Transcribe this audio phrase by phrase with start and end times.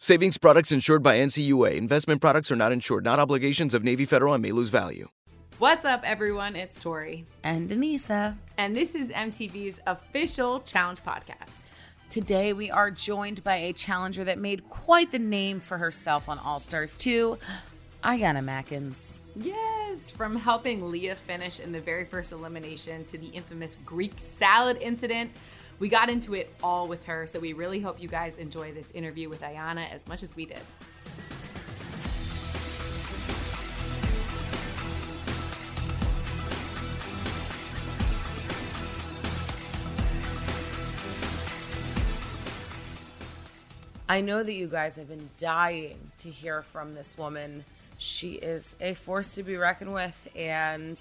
[0.00, 1.74] Savings products insured by NCUA.
[1.74, 5.08] Investment products are not insured, not obligations of Navy Federal and may lose value.
[5.58, 6.54] What's up, everyone?
[6.54, 7.26] It's Tori.
[7.42, 8.36] And Aneesa.
[8.56, 11.72] And this is MTV's official challenge podcast.
[12.10, 16.38] Today, we are joined by a challenger that made quite the name for herself on
[16.38, 17.36] All Stars 2,
[18.04, 19.18] Ayanna Mackins.
[19.34, 24.78] Yes, from helping Leah finish in the very first elimination to the infamous Greek salad
[24.80, 25.32] incident.
[25.80, 28.90] We got into it all with her, so we really hope you guys enjoy this
[28.90, 30.58] interview with Ayanna as much as we did.
[44.08, 47.64] I know that you guys have been dying to hear from this woman.
[47.98, 51.00] She is a force to be reckoned with, and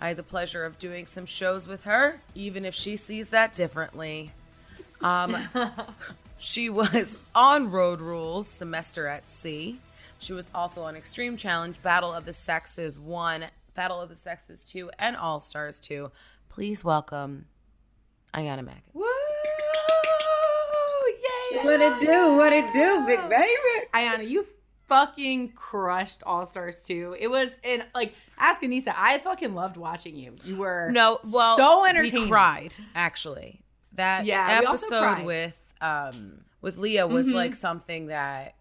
[0.00, 3.54] I had the pleasure of doing some shows with her, even if she sees that
[3.54, 4.32] differently.
[5.02, 5.36] Um,
[6.38, 9.78] she was on Road Rules semester at sea.
[10.18, 13.44] She was also on Extreme Challenge, Battle of the Sexes 1,
[13.74, 16.10] Battle of the Sexes 2, and All Stars 2.
[16.48, 17.46] Please welcome
[18.32, 18.94] Ayanna Mackins.
[18.94, 19.04] Woo!
[21.52, 21.58] Yay!
[21.62, 22.36] What it do?
[22.36, 23.86] What it do, big baby?
[23.92, 24.46] Ayanna, you
[24.90, 27.16] fucking crushed All Stars 2.
[27.18, 30.34] It was in like ask Aneesa, I fucking loved watching you.
[30.44, 32.24] You were No, well, so entertaining.
[32.24, 33.62] We cried actually.
[33.94, 37.34] That Yeah, episode with um with Leah was Mhm.
[37.34, 38.56] like something that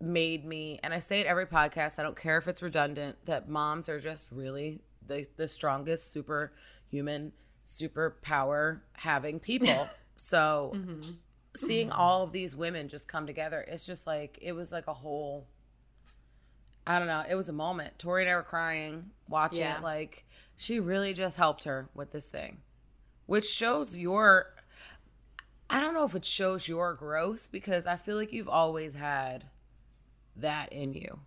[0.00, 3.48] made me and I say it every podcast, I don't care if it's redundant, that
[3.48, 7.32] moms are just really the the strongest superhuman
[7.66, 9.88] superpower having people.
[10.16, 11.10] so Mm-hmm.
[11.56, 14.94] Seeing all of these women just come together, it's just like it was like a
[14.94, 15.46] whole
[16.86, 17.98] I don't know, it was a moment.
[17.98, 19.78] Tori and I were crying watching Yeah.
[19.78, 20.24] it like
[20.56, 22.58] she really just helped her with this thing.
[23.26, 24.54] Which shows your
[25.68, 29.44] I don't know if it shows your growth because I feel like you've always had
[30.36, 31.18] that in you.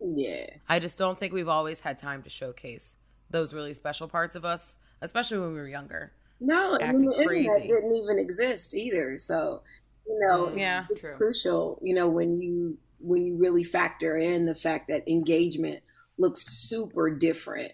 [0.00, 0.46] Yeah.
[0.68, 2.96] I just don't think we've always had time to showcase
[3.30, 6.12] those really special parts of us, especially when we were younger.
[6.40, 9.18] No, I Acting mean, the internet didn't even exist either.
[9.18, 9.62] So,
[10.06, 11.16] you know, Yeah, it's true.
[11.16, 11.78] crucial.
[11.82, 15.82] You know, when you when you really factor in the fact that engagement
[16.18, 17.72] looks super different,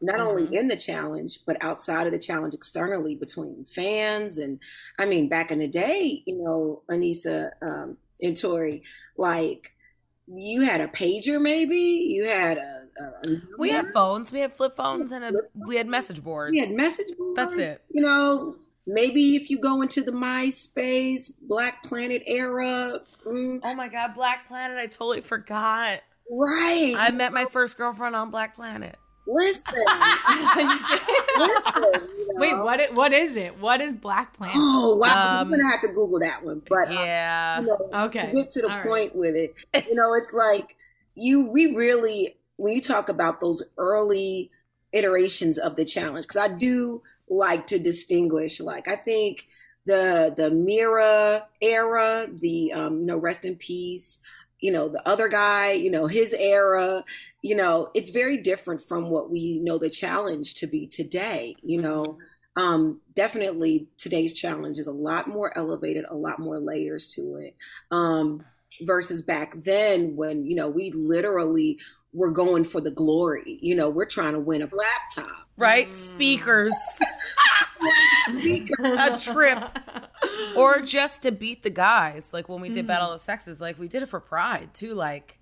[0.00, 0.20] not Mm-hmm.
[0.20, 4.60] only in the challenge but outside of the challenge externally between fans and,
[4.98, 8.82] I mean, back in the day, you know, Aneesa um, and Tori,
[9.16, 9.72] like
[10.26, 12.85] you had a pager, maybe you had a.
[13.00, 16.52] a, a We had phones, we had flip phones, and a, we had message boards.
[16.52, 17.36] We had message boards.
[17.36, 17.82] That's it.
[17.90, 23.88] You know, maybe if you go into the MySpace Black Planet era, mm, Oh my
[23.88, 24.78] God, Black Planet!
[24.78, 26.00] I totally forgot.
[26.30, 26.94] right?
[26.96, 28.96] I met my first girlfriend on Black Planet.
[29.28, 29.74] listen,
[31.38, 32.08] listen.
[32.18, 32.40] you know.
[32.40, 32.94] Wait, what?
[32.94, 33.58] What is it?
[33.58, 34.54] What is Black Planet?
[34.56, 35.08] Oh wow,
[35.40, 36.62] Um, I'm gonna have to Google that one.
[36.68, 38.86] But uh, Yeah, you know, Okay, to get to the all right.
[38.86, 39.54] point with it,
[39.88, 40.76] you know, it's like
[41.14, 41.50] you.
[41.50, 44.50] We really, when you talk about those early
[44.92, 48.60] iterations of the challenge, because I do like to distinguish.
[48.60, 49.46] Like, I think
[49.84, 54.20] the the Mira era, the um, you know, rest in peace.
[54.60, 57.04] You know, the other guy, you know, his era,
[57.42, 61.56] you know, it's very different from what we know the challenge to be today.
[61.62, 62.18] You know,
[62.56, 67.54] um, definitely today's challenge is a lot more elevated, a lot more layers to it.
[67.90, 68.44] Um,
[68.82, 71.78] versus back then when, you know, we literally
[72.16, 73.58] were going for the glory.
[73.60, 75.46] You know, we're trying to win a laptop.
[75.58, 75.90] right.
[75.90, 75.94] Mm.
[75.94, 76.74] Speakers,
[78.84, 79.78] a trip,
[80.56, 82.28] or just to beat the guys.
[82.32, 82.88] Like when we did Mhm.
[82.88, 84.94] Battle of Sexes, like we did it for pride too.
[84.94, 85.38] Like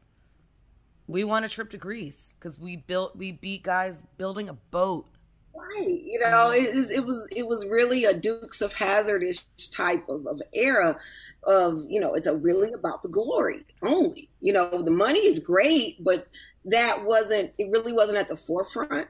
[1.06, 5.06] we want a trip to Greece because we built we beat guys building a boat.
[5.54, 6.00] Right.
[6.02, 10.26] You know, it was it was it was really a Dukes of Hazzardish type of,
[10.26, 10.98] of era
[11.44, 14.28] of, you know, it's a really about the glory only.
[14.40, 16.26] You know, the money is great, but
[16.66, 19.08] that wasn't it really wasn't at the forefront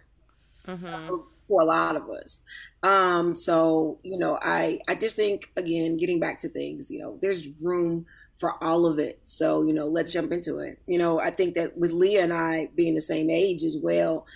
[0.66, 1.16] mm-hmm.
[1.42, 2.42] for a lot of us.
[2.82, 7.18] Um, so, you know, I I just think again, getting back to things, you know,
[7.20, 8.06] there's room
[8.38, 9.20] for all of it.
[9.22, 10.78] So, you know, let's jump into it.
[10.86, 14.26] You know, I think that with Leah and I being the same age as well,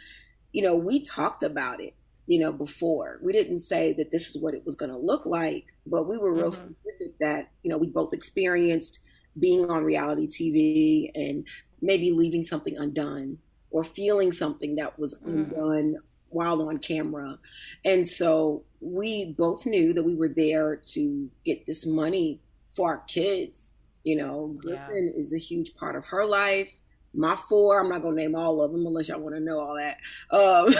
[0.52, 1.94] you know, we talked about it,
[2.26, 3.18] you know, before.
[3.22, 6.16] We didn't say that this is what it was going to look like, but we
[6.16, 6.72] were real mm-hmm.
[6.72, 9.00] specific that, you know, we both experienced
[9.38, 11.46] being on reality TV and
[11.80, 13.38] maybe leaving something undone
[13.70, 15.52] or feeling something that was mm-hmm.
[15.52, 15.96] undone
[16.30, 17.38] while on camera.
[17.84, 22.40] And so we both knew that we were there to get this money
[22.74, 23.70] for our kids
[24.08, 25.20] you know, Griffin yeah.
[25.20, 26.72] is a huge part of her life.
[27.12, 29.76] My four, I'm not gonna name all of them unless y'all want to know all
[29.76, 29.98] that.
[30.30, 30.72] Um,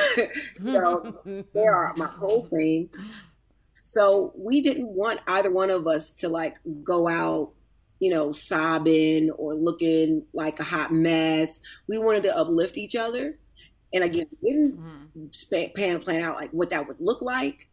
[0.63, 2.89] so they are my whole thing.
[3.83, 7.53] So we didn't want either one of us to like go out,
[8.01, 11.61] you know, sobbing or looking like a hot mess.
[11.89, 13.39] We wanted to uplift each other.
[13.93, 15.73] And again, we didn't mm-hmm.
[15.75, 17.69] plan, plan out like what that would look like.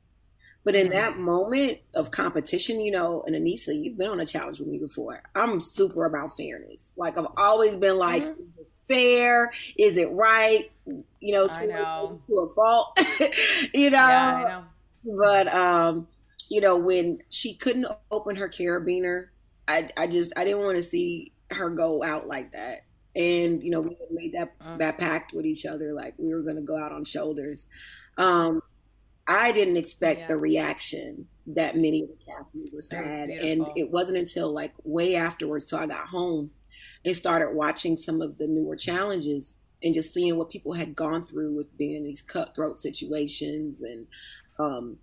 [0.63, 4.57] But in that moment of competition, you know, and Aneesa, you've been on a challenge
[4.57, 5.21] with me before.
[5.35, 6.95] I'm super about fairness.
[6.97, 8.41] Like I've always been like, mm-hmm.
[8.59, 9.53] is it fair?
[9.77, 10.71] Is it right?
[11.19, 12.21] You know, to, know.
[12.27, 12.99] to a fault.
[13.75, 14.07] you know?
[14.07, 14.63] Yeah,
[15.03, 15.17] know.
[15.19, 16.07] But um,
[16.49, 19.27] you know, when she couldn't open her carabiner,
[19.67, 22.85] I I just I didn't want to see her go out like that.
[23.15, 24.77] And you know, we had made that uh.
[24.77, 27.65] that pact with each other, like we were gonna go out on shoulders.
[28.17, 28.61] Um,
[29.27, 30.27] I didn't expect yeah.
[30.27, 33.29] the reaction that many of the cast members had.
[33.29, 36.51] And it wasn't until like way afterwards, till I got home
[37.03, 41.23] and started watching some of the newer challenges and just seeing what people had gone
[41.23, 44.07] through with being in these cutthroat situations and
[44.57, 44.97] um,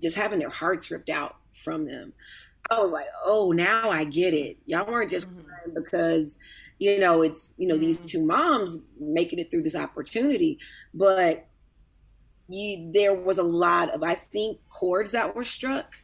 [0.00, 2.12] just having their hearts ripped out from them.
[2.70, 4.58] I was like, oh, now I get it.
[4.66, 5.40] Y'all weren't just mm-hmm.
[5.40, 6.38] crying because,
[6.78, 7.82] you know, it's, you know, mm-hmm.
[7.82, 10.58] these two moms making it through this opportunity,
[10.92, 11.46] but
[12.48, 15.96] you there was a lot of I think chords that were struck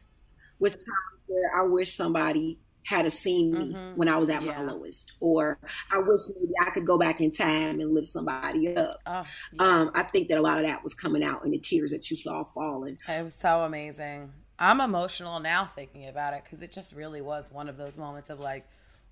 [0.59, 3.97] with times where I wish somebody had seen me mm-hmm.
[3.97, 4.61] when I was at yeah.
[4.61, 5.57] my lowest, or
[5.91, 8.99] I wish maybe I could go back in time and lift somebody up.
[9.07, 9.23] Oh,
[9.53, 9.63] yeah.
[9.63, 12.11] um, I think that a lot of that was coming out in the tears that
[12.11, 12.99] you saw falling.
[13.07, 14.33] It was so amazing.
[14.57, 18.29] I'm emotional now thinking about it because it just really was one of those moments
[18.29, 18.65] of like,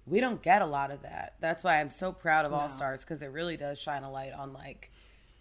[0.05, 1.35] we don't get a lot of that.
[1.39, 2.59] That's why I'm so proud of no.
[2.59, 4.91] All Stars because it really does shine a light on like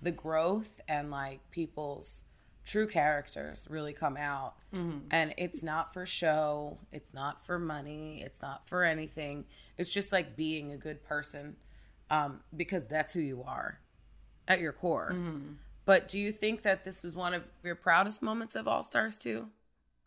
[0.01, 2.25] the growth and like people's
[2.65, 4.55] true characters really come out.
[4.75, 5.09] Mm-hmm.
[5.11, 9.45] And it's not for show, it's not for money, it's not for anything.
[9.79, 11.57] It's just like being a good person
[12.11, 13.81] um, because that's who you are
[14.47, 15.13] at your core.
[15.15, 15.55] Mm-hmm.
[15.85, 19.19] But do you think that this was one of your proudest moments of All Stars
[19.19, 19.49] two?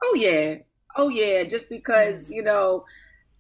[0.03, 0.55] Oh, yeah.
[0.95, 1.43] Oh, yeah.
[1.43, 2.85] Just because, you know,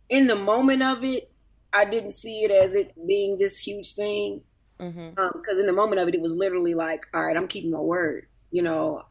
[0.09, 1.31] in the moment of it,
[1.73, 4.41] I didn't see it as it being this huge thing.
[4.77, 5.19] Because mm-hmm.
[5.19, 7.79] um, in the moment of it, it was literally like, all right, I'm keeping my
[7.79, 8.27] word.
[8.51, 9.03] You know,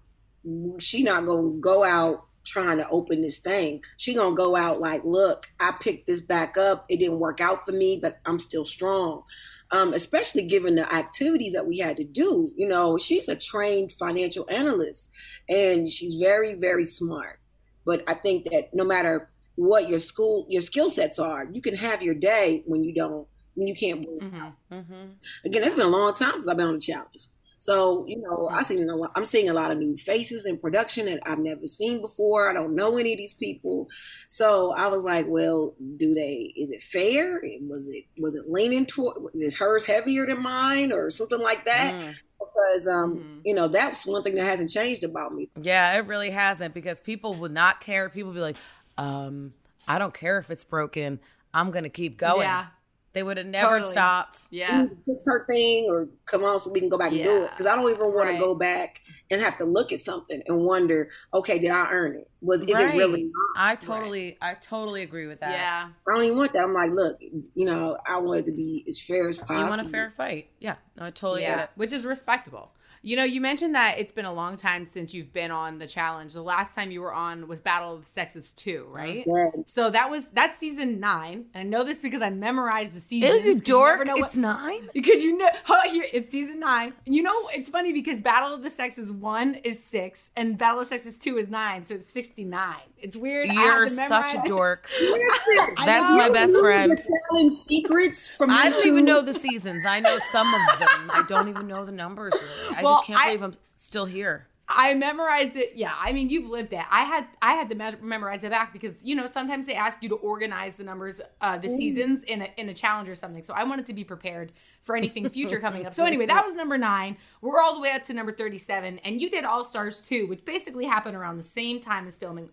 [0.78, 3.82] she not gonna go out trying to open this thing.
[3.96, 6.84] She gonna go out like, look, I picked this back up.
[6.88, 9.22] It didn't work out for me, but I'm still strong.
[9.70, 12.52] Um, especially given the activities that we had to do.
[12.54, 15.10] You know, she's a trained financial analyst
[15.48, 17.40] and she's very, very smart.
[17.84, 21.74] But I think that no matter what your school, your skill sets are, you can
[21.74, 24.06] have your day when you don't when you can't.
[24.06, 24.74] Mm-hmm.
[24.74, 25.04] Mm-hmm.
[25.44, 27.28] Again, it's been a long time since I've been on the challenge.
[27.64, 30.58] So you know, I seen a lot, I'm seeing a lot of new faces in
[30.58, 32.50] production that I've never seen before.
[32.50, 33.88] I don't know any of these people,
[34.28, 36.52] so I was like, well, do they?
[36.56, 37.40] Is it fair?
[37.62, 39.16] Was it was it leaning toward?
[39.32, 41.94] Is hers heavier than mine or something like that?
[41.94, 42.14] Mm.
[42.38, 43.38] Because um, mm-hmm.
[43.46, 45.48] you know, that's one thing that hasn't changed about me.
[45.62, 48.10] Yeah, it really hasn't because people would not care.
[48.10, 48.56] People be like,
[48.98, 49.54] um,
[49.88, 51.18] I don't care if it's broken.
[51.54, 52.42] I'm gonna keep going.
[52.42, 52.66] Yeah.
[53.14, 53.92] They would have never totally.
[53.92, 54.48] stopped.
[54.50, 54.86] Yeah.
[55.06, 57.18] Fix her thing or come on so we can go back yeah.
[57.18, 57.50] and do it.
[57.50, 58.32] Because I don't even want right.
[58.32, 62.16] to go back and have to look at something and wonder, okay, did I earn
[62.16, 62.28] it?
[62.40, 62.92] Was is right.
[62.92, 63.22] it really?
[63.22, 63.32] Not?
[63.56, 64.50] I totally, right.
[64.50, 65.52] I totally agree with that.
[65.52, 65.88] Yeah.
[66.08, 66.62] I don't even want that.
[66.64, 69.60] I'm like, look, you know, I want it to be as fair as possible.
[69.60, 70.50] You want a fair fight?
[70.58, 71.54] Yeah, I totally yeah.
[71.54, 71.70] get it.
[71.76, 72.72] Which is respectable.
[73.04, 75.86] You know, you mentioned that it's been a long time since you've been on the
[75.86, 76.32] challenge.
[76.32, 78.92] The last time you were on was Battle of the Sexes 2, mm-hmm.
[78.94, 79.24] right?
[79.26, 79.50] Yeah.
[79.66, 81.44] So that was that's season nine.
[81.52, 83.44] And I know this because I memorized the season.
[83.44, 84.08] Ew, dork.
[84.08, 84.88] it's nine?
[84.94, 86.94] Because you know huh, here, it's season nine.
[87.04, 90.88] You know, it's funny because Battle of the Sexes one is six and Battle of
[90.88, 91.84] the Sexes two is nine.
[91.84, 92.76] So it's 69.
[93.04, 93.52] It's weird.
[93.52, 94.46] You're such a it.
[94.46, 94.88] dork.
[95.84, 96.98] That's my best friend.
[97.30, 98.86] Challenge secrets from I don't YouTube.
[98.86, 99.84] even know the seasons.
[99.84, 101.10] I know some of them.
[101.12, 102.76] I don't even know the numbers really.
[102.78, 104.46] I Well, just can't I- believe I'm still here.
[104.66, 105.72] I memorized it.
[105.76, 106.80] Yeah, I mean, you've lived it.
[106.90, 110.02] I had I had to me- memorize it back because you know sometimes they ask
[110.02, 113.42] you to organize the numbers, uh, the seasons in a in a challenge or something.
[113.44, 115.92] So I wanted to be prepared for anything future coming up.
[115.94, 117.18] So anyway, that was number nine.
[117.42, 120.26] We're all the way up to number thirty seven, and you did All Stars two,
[120.28, 122.48] which basically happened around the same time as filming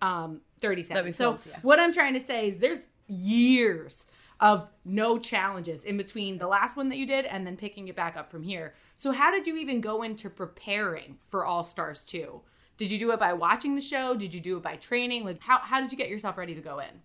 [0.00, 1.58] um, thirty That So filmed, yeah.
[1.62, 4.06] what I'm trying to say is there's years
[4.40, 7.96] of no challenges in between the last one that you did and then picking it
[7.96, 8.74] back up from here.
[8.96, 12.42] So how did you even go into preparing for All Stars 2?
[12.76, 14.14] Did you do it by watching the show?
[14.14, 15.24] Did you do it by training?
[15.24, 17.00] Like how how did you get yourself ready to go in?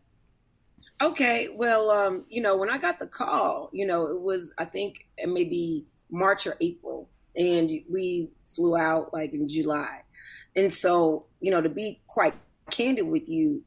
[1.02, 4.66] Okay, well, um, you know, when I got the call, you know, it was I
[4.66, 10.04] think maybe March or April, and we flew out like in July,
[10.56, 12.36] and so you know, to be quite
[12.70, 13.64] candid with you,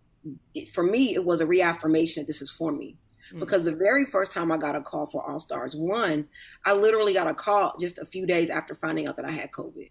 [0.73, 2.97] for me, it was a reaffirmation that this is for me.
[3.41, 6.29] Because the very first time I got a call for All Stars One,
[6.65, 9.51] I literally got a call just a few days after finding out that I had
[9.51, 9.91] COVID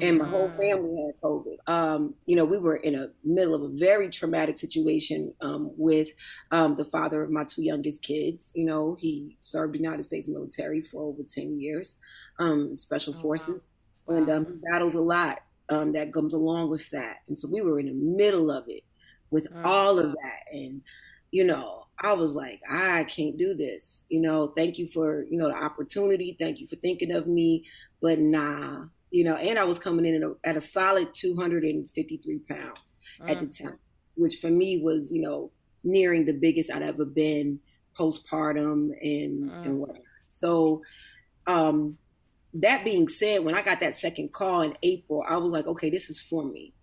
[0.00, 1.56] and my whole family had COVID.
[1.66, 6.08] Um, you know, we were in a middle of a very traumatic situation um, with
[6.50, 8.52] um, the father of my two youngest kids.
[8.54, 11.96] You know, he served the United States military for over ten years,
[12.40, 13.22] um, special Oh, wow.
[13.22, 13.64] forces,
[14.08, 15.38] and um, battles a lot
[15.68, 17.18] um, that comes along with that.
[17.28, 18.82] And so we were in the middle of it
[19.30, 19.62] with Mm.
[19.62, 20.82] all of that, and
[21.30, 21.83] you know.
[22.02, 24.04] I was like, I can't do this.
[24.08, 26.36] You know, thank you for, you know, the opportunity.
[26.38, 27.64] Thank you for thinking of me.
[28.02, 32.38] But nah, you know, and I was coming in at a, at a solid 253
[32.50, 32.94] pounds
[33.28, 33.78] at the time,
[34.16, 35.50] which for me was, you know,
[35.84, 37.60] nearing the biggest I'd ever been
[37.98, 39.64] postpartum and Mm.
[39.64, 40.02] and whatnot.
[40.28, 40.82] So,
[41.46, 41.96] um,
[42.54, 45.90] that being said, when I got that second call in April, I was like, okay,
[45.90, 46.73] this is for me.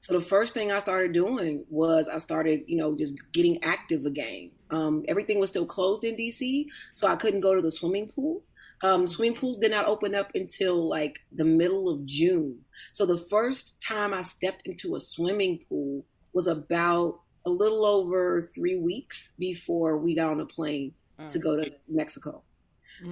[0.00, 4.06] So the first thing I started doing was I started, you know, just getting active
[4.06, 4.50] again.
[4.70, 8.42] Um, everything was still closed in DC, so I couldn't go to the swimming pool.
[8.82, 12.60] Um, swimming pools did not open up until like the middle of June.
[12.92, 18.40] So the first time I stepped into a swimming pool was about a little over
[18.42, 20.94] three weeks before we got on a plane
[21.28, 22.42] to go to Mexico.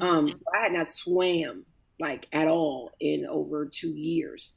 [0.00, 1.66] Um, so I had not swam
[2.00, 4.54] like at all in over two years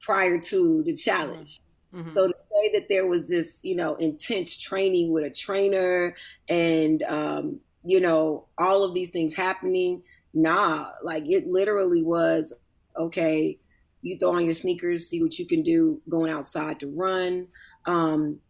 [0.00, 1.60] prior to the challenge.
[1.92, 2.14] Mhm.
[2.14, 6.14] So to say that there was this, you know, intense training with a trainer
[6.48, 10.02] and, um, you know, all of these things happening,
[10.34, 12.52] nah, like it literally was,
[12.96, 13.58] okay,
[14.02, 17.48] you throw on your sneakers, see what you can do going outside to run,
[17.86, 18.40] um,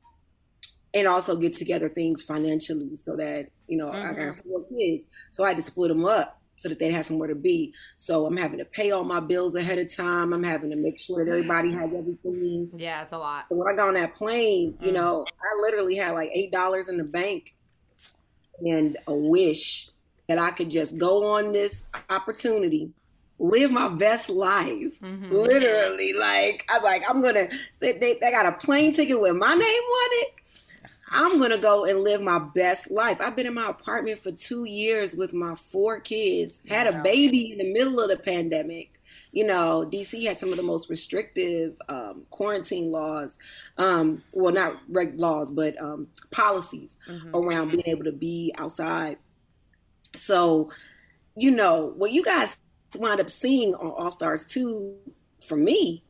[0.94, 5.06] and also get together things financially so that, you know, I got four kids.
[5.30, 7.72] So I had to split them up so that they'd have somewhere to be.
[7.96, 10.32] So I'm having to pay all my bills ahead of time.
[10.32, 12.68] I'm having to make sure that everybody has everything.
[12.76, 13.46] Yeah, it's a lot.
[13.50, 14.94] So when I got on that plane, you Mm.
[14.94, 17.54] know, I literally had like eight dollars in the bank
[18.60, 19.88] and a wish
[20.28, 22.90] that I could just go on this opportunity,
[23.38, 24.98] live my best life.
[25.00, 25.30] Mhm.
[25.30, 27.48] Literally, like I was like, I'm gonna.
[27.80, 30.28] They, they, they got a plane ticket with my name on it.
[31.10, 33.20] I'm gonna go and live my best life.
[33.20, 36.60] I've been in my apartment for two years with my four kids.
[36.68, 39.00] Had a baby in the middle of the pandemic.
[39.32, 43.38] You know, DC had some of the most restrictive um, quarantine laws.
[43.76, 47.34] Um, well, not reg- laws, but um, policies Mhm.
[47.34, 49.18] around being able to be outside.
[50.14, 50.70] So,
[51.36, 52.58] you know, what you guys
[52.98, 54.94] wind up seeing on All Stars 2
[55.46, 56.02] for me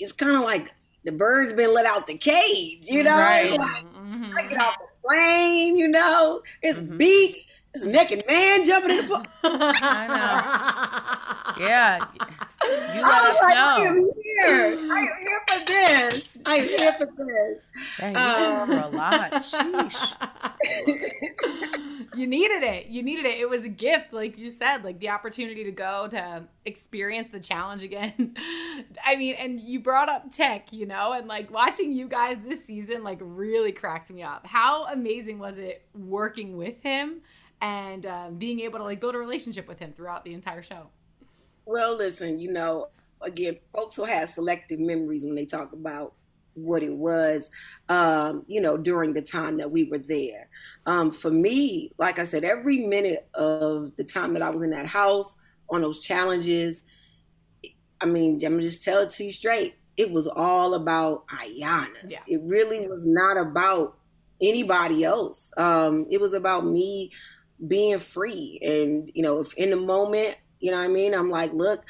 [0.00, 3.16] is kind of like the bird's been let out the cage, you know?
[3.18, 3.50] Right.
[3.58, 4.32] Like, Mhm.
[4.36, 6.98] I get off the plane, you know, it's Mhm.
[6.98, 7.36] beach,
[7.72, 9.22] it's a naked man jumping in the pool.
[9.44, 10.06] I
[11.56, 11.64] know.
[11.64, 12.04] Yeah.
[12.14, 14.92] You I let was us like, I am here.
[14.92, 16.38] I am here for this.
[16.44, 17.62] I am here for this.
[17.98, 19.32] Dang, you went through a lot.
[19.32, 20.14] Sheesh.
[22.16, 22.86] you needed it.
[22.86, 23.38] You needed it.
[23.38, 27.40] It was a gift, like you said, like the opportunity to go to experience the
[27.40, 28.34] challenge again.
[29.04, 32.64] I mean, and you brought up Teck, you know, and like watching you guys this
[32.64, 34.46] season, like really cracked me up.
[34.46, 37.22] How amazing was it working with him
[37.60, 40.88] and um, being able to like build a relationship with him throughout the entire show?
[41.66, 42.88] Well, listen, you know,
[43.20, 46.14] again, folks will have selective memories when they talk about
[46.54, 47.50] what it was,
[47.88, 50.48] um, you know, during the time that we were there.
[50.86, 54.70] Um, for me, like I said, every minute of the time that I was in
[54.70, 55.36] that house
[55.70, 56.84] on those challenges,
[58.00, 59.76] I mean, I'm just tell it to you straight.
[59.96, 62.08] It was all about Ayanna.
[62.08, 62.20] Yeah.
[62.26, 63.98] It really was not about
[64.40, 65.52] anybody else.
[65.56, 67.12] Um, it was about me
[67.66, 68.58] being free.
[68.62, 71.14] And, you know, if in the moment, you know what I mean?
[71.14, 71.84] I'm like, look,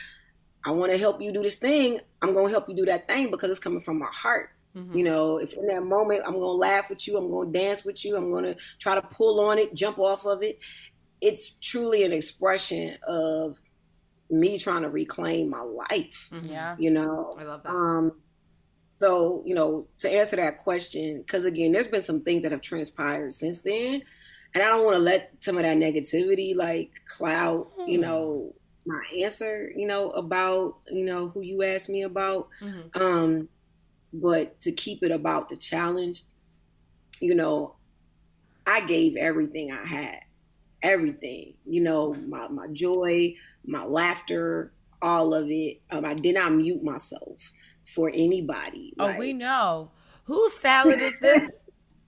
[0.64, 2.00] I want to help you do this thing.
[2.22, 4.50] I'm going to help you do that thing because it's coming from my heart.
[4.76, 4.96] Mm-hmm.
[4.96, 7.58] You know, if in that moment I'm going to laugh with you, I'm going to
[7.58, 10.60] dance with you, I'm going to try to pull on it, jump off of it.
[11.20, 13.58] It's truly an expression of
[14.30, 16.28] me trying to reclaim my life.
[16.32, 16.52] Mm-hmm.
[16.52, 16.76] Yeah.
[16.78, 17.70] You know, I love that.
[17.70, 18.12] Um,
[18.96, 22.60] so, you know, to answer that question, because again, there's been some things that have
[22.60, 24.02] transpired since then.
[24.54, 28.02] And I don't want to let some of that negativity like cloud, you hmm.
[28.02, 28.54] know,
[28.86, 32.48] my answer, you know, about, you know, who you asked me about.
[32.60, 33.00] Mm-hmm.
[33.00, 33.48] Um,
[34.12, 36.24] but to keep it about the challenge,
[37.20, 37.76] you know,
[38.66, 40.20] I gave everything I had.
[40.82, 41.54] Everything.
[41.66, 45.80] You know, my, my joy, my laughter, all of it.
[45.90, 47.52] Um, I did not mute myself
[47.86, 48.94] for anybody.
[48.98, 49.90] Oh, like, we know.
[50.24, 51.50] Whose salad is this?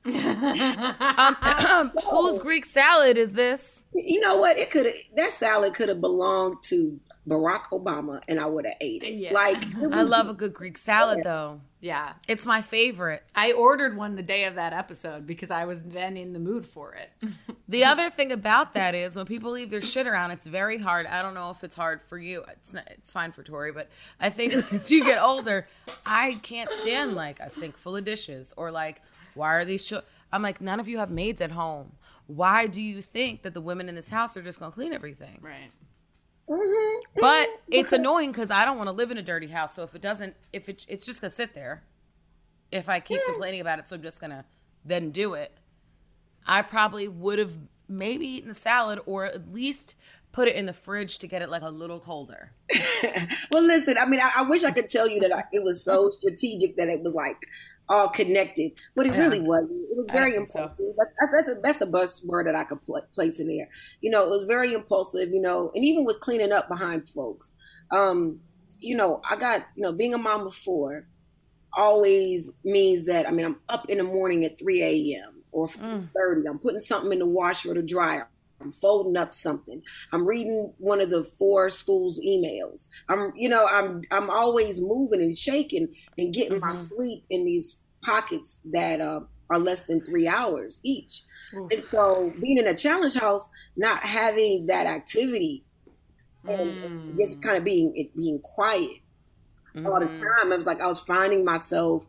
[0.05, 3.87] um, whose Greek salad is this?
[3.95, 4.57] You know what?
[4.57, 9.05] It could that salad could have belonged to Barack Obama, and I would have ate
[9.05, 9.15] it.
[9.15, 9.33] Yeah.
[9.33, 11.25] Like it I love a good Greek salad, yeah.
[11.25, 11.61] though.
[11.81, 13.25] Yeah, it's my favorite.
[13.35, 16.65] I ordered one the day of that episode because I was then in the mood
[16.65, 17.11] for it.
[17.69, 21.07] the other thing about that is when people leave their shit around, it's very hard.
[21.07, 22.45] I don't know if it's hard for you.
[22.53, 23.89] It's not, it's fine for Tori, but
[24.21, 25.67] I think as you get older,
[26.07, 29.03] I can't stand like a sink full of dishes or like
[29.35, 29.87] why are these?
[29.87, 29.95] Sh-?
[30.33, 31.93] I'm like, none of you have maids at home.
[32.27, 35.39] Why do you think that the women in this house are just gonna clean everything?
[35.43, 35.71] Right.
[36.49, 37.21] Mm-hmm.
[37.21, 39.75] But it's annoying because I don't want to live in a dirty house.
[39.75, 41.85] So if it doesn't, if it, it's just gonna sit there.
[42.71, 43.33] If I keep yeah.
[43.33, 44.45] complaining about it, so I'm just gonna
[44.85, 45.57] then do it.
[46.47, 47.59] I probably would have
[47.89, 49.97] maybe eaten a salad or at least
[50.33, 52.53] put it in the fridge to get it like a little colder.
[53.51, 55.85] well, listen, I mean, I, I, wish I could tell you that I, it was
[55.85, 57.37] so strategic that it was like
[57.93, 59.21] all connected, but it yeah.
[59.21, 59.73] really wasn't.
[59.91, 60.77] It was very impulsive.
[60.79, 60.95] So.
[60.97, 63.69] That's, that's, that's the best word that I could pl- place in there.
[64.01, 65.29] You know, it was very impulsive.
[65.31, 67.53] You know, and even with cleaning up behind folks.
[67.91, 68.41] Um,
[68.79, 71.07] you know, I got you know being a mom before
[71.75, 75.43] always means that I mean I'm up in the morning at 3 a.m.
[75.53, 76.11] or 3:30.
[76.15, 76.49] Mm.
[76.49, 78.29] I'm putting something in the washer or the dryer.
[78.63, 79.83] I'm folding up something.
[80.13, 82.89] I'm reading one of the four schools emails.
[83.09, 86.67] I'm, you know, I'm I'm always moving and shaking and getting mm-hmm.
[86.67, 91.23] my sleep in these pockets that uh, are less than three hours each.
[91.53, 95.65] And so, being in a challenge house, not having that activity,
[96.49, 97.17] and mm.
[97.17, 99.01] just kind of being it being quiet
[99.75, 99.87] mm.
[99.87, 100.23] all the mm-hmm.
[100.23, 102.07] time, I was like I was finding myself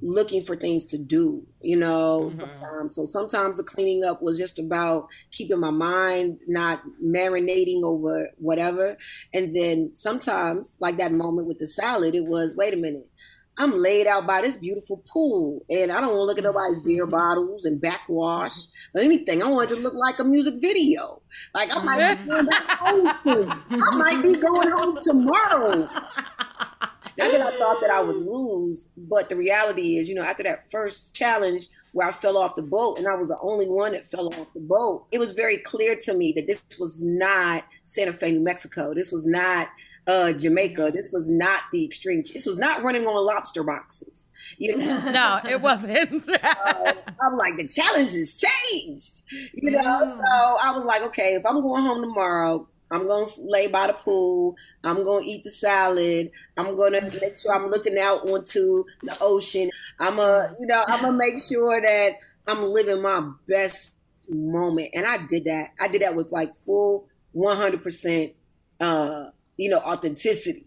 [0.00, 2.38] looking for things to do, you know, mm-hmm.
[2.38, 2.94] sometimes.
[2.94, 8.96] So sometimes the cleaning up was just about keeping my mind not marinating over whatever.
[9.34, 13.08] And then sometimes, like that moment with the salad, it was, wait a minute.
[13.60, 16.80] I'm laid out by this beautiful pool, and I don't want to look at nobody's
[16.84, 17.10] beer mm-hmm.
[17.10, 18.54] bottles and backwash
[18.94, 19.42] or anything.
[19.42, 21.20] I want it to look like a music video.
[21.54, 23.08] Like I might be going back home.
[23.68, 25.88] I might be going home tomorrow.
[27.18, 30.44] Not that I thought that I would lose, but the reality is, you know, after
[30.44, 33.92] that first challenge where I fell off the boat and I was the only one
[33.92, 37.64] that fell off the boat, it was very clear to me that this was not
[37.84, 38.94] Santa Fe, New Mexico.
[38.94, 39.68] This was not
[40.06, 40.92] uh, Jamaica.
[40.94, 42.22] This was not the extreme.
[42.32, 44.24] This was not running on lobster boxes.
[44.56, 45.10] You know?
[45.10, 46.28] no, it wasn't.
[46.42, 49.22] uh, I'm like, the challenge has changed.
[49.54, 53.68] You know, so I was like, okay, if I'm going home tomorrow, I'm gonna lay
[53.68, 54.56] by the pool.
[54.84, 56.30] I'm gonna eat the salad.
[56.56, 59.70] I'm gonna make sure I'm looking out onto the ocean.
[59.98, 62.12] I'm a, you know, I'm gonna make sure that
[62.46, 63.96] I'm living my best
[64.30, 64.90] moment.
[64.94, 65.70] And I did that.
[65.80, 68.34] I did that with like full 100%,
[68.80, 69.24] uh,
[69.56, 70.66] you know, authenticity.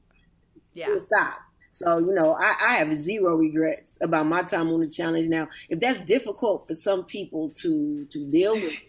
[0.74, 0.98] Yeah.
[1.00, 1.40] Stop.
[1.72, 5.28] So, you know, I, I have zero regrets about my time on the challenge.
[5.28, 8.82] Now, if that's difficult for some people to to deal with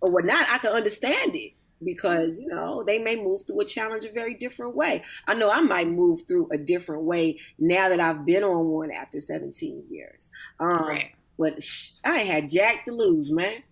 [0.00, 1.52] or whatnot, I can understand it
[1.84, 5.02] because you know they may move through a challenge a very different way.
[5.26, 8.90] I know i might move through a different way now that i've been on one
[8.90, 10.30] after 17 years.
[10.60, 11.10] Um right.
[11.38, 11.58] but
[12.04, 13.62] i had jack to lose man.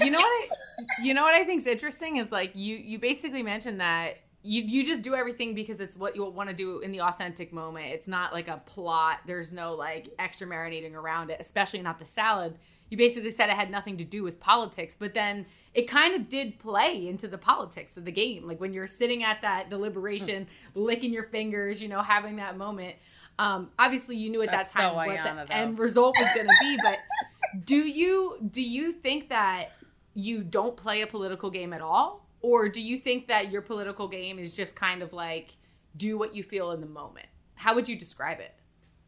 [0.00, 0.48] You know what I,
[1.02, 4.62] you know what i think is interesting is like you you basically mentioned that you
[4.62, 7.86] you just do everything because it's what you want to do in the authentic moment.
[7.92, 9.20] It's not like a plot.
[9.24, 12.58] There's no like extra marinating around it especially not the salad
[12.92, 16.28] you basically said it had nothing to do with politics but then it kind of
[16.28, 18.46] did play into the politics of the game.
[18.46, 22.96] Like when you're sitting at that deliberation, licking your fingers, you know, having that moment.
[23.38, 25.54] Um, obviously, you knew at That's that time so what Ayanna, the though.
[25.54, 26.78] end result was going to be.
[26.82, 26.98] But
[27.64, 29.70] do you do you think that
[30.14, 34.06] you don't play a political game at all, or do you think that your political
[34.06, 35.56] game is just kind of like
[35.96, 37.26] do what you feel in the moment?
[37.54, 38.54] How would you describe it?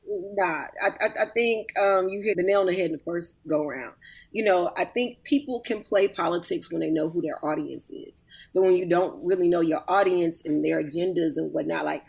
[0.06, 2.98] Nah, I, I, I think um, you hit the nail on the head in the
[2.98, 3.94] first go round.
[4.32, 8.24] You know, I think people can play politics when they know who their audience is.
[8.52, 12.04] But when you don't really know your audience and their agendas and whatnot, like,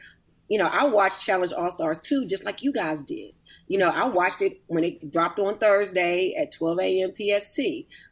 [0.49, 3.37] you know, I watched Challenge All Stars two, just like you guys did.
[3.67, 7.13] You know, I watched it when it dropped on Thursday at 12 a.m.
[7.17, 7.59] PST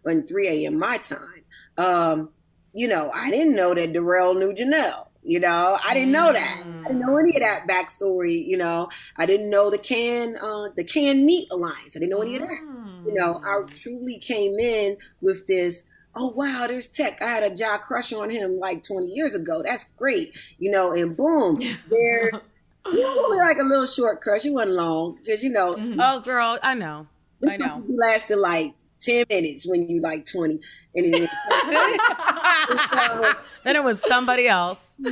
[0.05, 0.79] and 3 a.m.
[0.79, 1.43] my time.
[1.77, 2.29] Um,
[2.73, 5.07] you know, I didn't know that Darrell knew Janelle.
[5.25, 6.63] You know, I didn't know that.
[6.63, 7.05] I didn't mm.
[7.05, 8.45] know any of that backstory.
[8.45, 11.95] You know, I didn't know the can uh, the can meat alliance.
[11.95, 12.61] I didn't know any of that.
[13.05, 13.81] You know, I mm.
[13.81, 15.87] truly came in with this.
[16.15, 17.21] Oh wow, there's Teck.
[17.21, 19.63] I had a jaw crush on him like 20 years ago.
[19.65, 20.37] That's great.
[20.59, 21.59] You know, and boom,
[21.89, 22.49] there's
[22.91, 24.45] you know, like a little short crush.
[24.45, 25.75] It wasn't long because you know.
[25.75, 25.99] Mm-hmm.
[25.99, 27.07] Oh, girl, I know.
[27.47, 27.83] I know.
[27.87, 30.59] It lasted like 10 minutes when you like 20
[30.95, 31.21] and then,
[33.63, 34.95] then it was somebody else.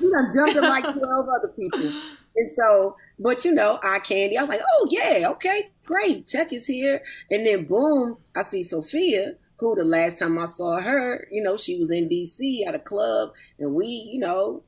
[0.00, 1.92] You done jumped in like 12 other people.
[2.36, 6.52] And so but you know eye candy i was like oh yeah okay great Teck
[6.52, 7.02] is here.
[7.30, 11.56] And then boom i see sophia who the last time i saw her you know
[11.56, 14.62] she was in dc at a club and we you know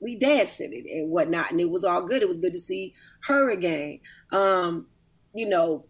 [0.00, 2.22] we danced in it and whatnot and it was all good.
[2.22, 4.00] It was good to see her again.
[4.32, 4.86] Um
[5.34, 5.84] you know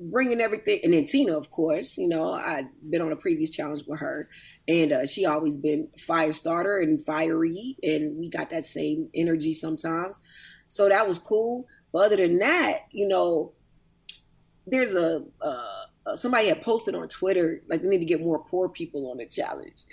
[0.00, 1.98] bringing everything, and then Tina, of course.
[1.98, 4.28] You know, I'd been on a previous challenge with her,
[4.66, 9.54] and uh, she always been fire starter and fiery, and we got that same energy
[9.54, 10.20] sometimes.
[10.68, 11.66] So that was cool.
[11.92, 13.52] But other than that, you know,
[14.66, 18.68] there's a uh, somebody had posted on Twitter like they need to get more poor
[18.68, 19.84] people on the challenge.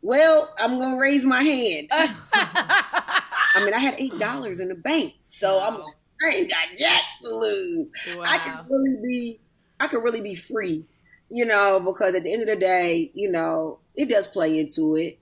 [0.00, 1.88] Well, I'm gonna raise my hand.
[1.92, 5.94] I mean, I had eight dollars in the bank, so I'm like,
[6.24, 7.90] I ain't got jack to lose.
[8.16, 8.22] Wow.
[8.26, 9.40] I can really be
[9.82, 10.84] I could really be free,
[11.28, 14.94] you know, because at the end of the day, you know, it does play into
[14.94, 15.18] it.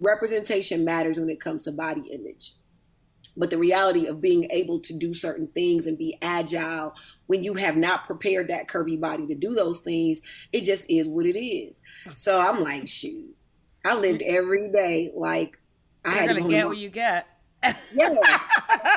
[0.00, 2.54] Representation matters when it comes to body image.
[3.36, 6.94] But the reality of being able to do certain things and be agile
[7.26, 11.08] when you have not prepared that curvy body to do those things, it just is
[11.08, 11.80] what it is.
[12.14, 13.34] So I'm like, shoot,
[13.84, 15.58] I lived every day like
[16.04, 17.26] I You're had to get what you get.
[17.64, 17.80] yeah.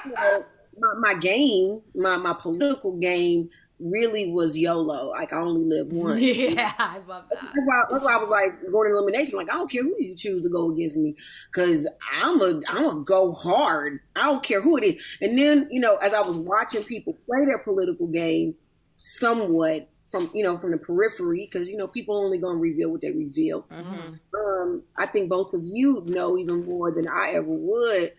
[0.06, 0.46] you know,
[0.78, 5.10] my, my game, my my political game really was YOLO.
[5.10, 6.22] Like I only live once.
[6.22, 7.42] Yeah, I love that.
[7.42, 9.38] That's why, that's why I was like going to elimination.
[9.38, 11.16] Like I don't care who you choose to go against me,
[11.52, 11.88] because
[12.22, 14.00] I'm a I'm a go hard.
[14.16, 15.18] I don't care who it is.
[15.22, 18.56] And then you know, as I was watching people play their political game,
[19.04, 23.02] somewhat from you know from the periphery, because you know people only gonna reveal what
[23.02, 23.64] they reveal.
[23.64, 24.14] Mm-hmm.
[24.36, 28.14] Um, I think both of you know even more than I ever would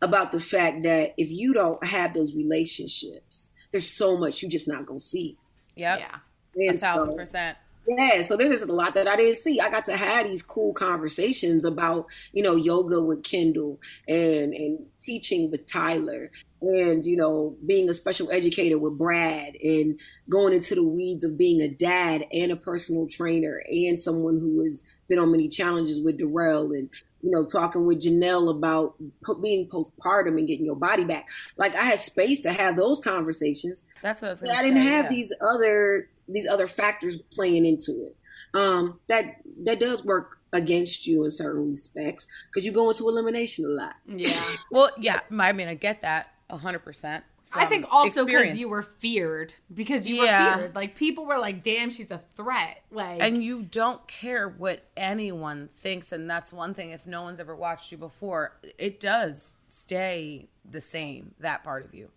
[0.00, 4.68] about the fact that if you don't have those relationships there's so much you just
[4.68, 5.36] not gonna see.
[5.76, 6.00] Yep.
[6.00, 6.16] Yeah.
[6.54, 7.58] And a thousand so, percent.
[7.88, 9.58] Yeah, so there's just a lot that I didn't see.
[9.58, 14.86] I got to have these cool conversations about, you know, yoga with Kendal and and
[15.00, 16.30] teaching with Tyler
[16.62, 21.36] and you know being a special educator with Brad and going into the weeds of
[21.36, 26.00] being a dad and a personal trainer and someone who has been on many challenges
[26.00, 26.88] with Darrell and
[27.22, 28.94] you know, talking with Janelle about
[29.40, 31.28] being postpartum and getting your body back.
[31.56, 33.82] Like I had space to have those conversations.
[34.02, 34.40] That's what I was.
[34.40, 34.56] Saying.
[34.56, 35.10] I didn't say, have yeah.
[35.10, 38.16] these other these other factors playing into it.
[38.54, 43.64] Um, that that does work against you in certain respects because you go into elimination
[43.64, 43.94] a lot.
[44.06, 44.42] Yeah.
[44.70, 45.20] well, yeah.
[45.38, 47.24] I mean, I get that hundred percent.
[47.54, 50.54] I think also because you were feared because you yeah.
[50.54, 50.74] were feared.
[50.74, 55.68] Like people were like, "Damn, she's a threat." Like, and you don't care what anyone
[55.68, 56.90] thinks, and that's one thing.
[56.90, 61.34] If no one's ever watched you before, it does stay the same.
[61.40, 62.10] That part of you,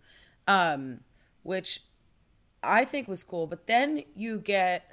[0.48, 1.02] um,
[1.44, 1.82] which
[2.64, 3.48] I think was cool.
[3.48, 4.92] But then you get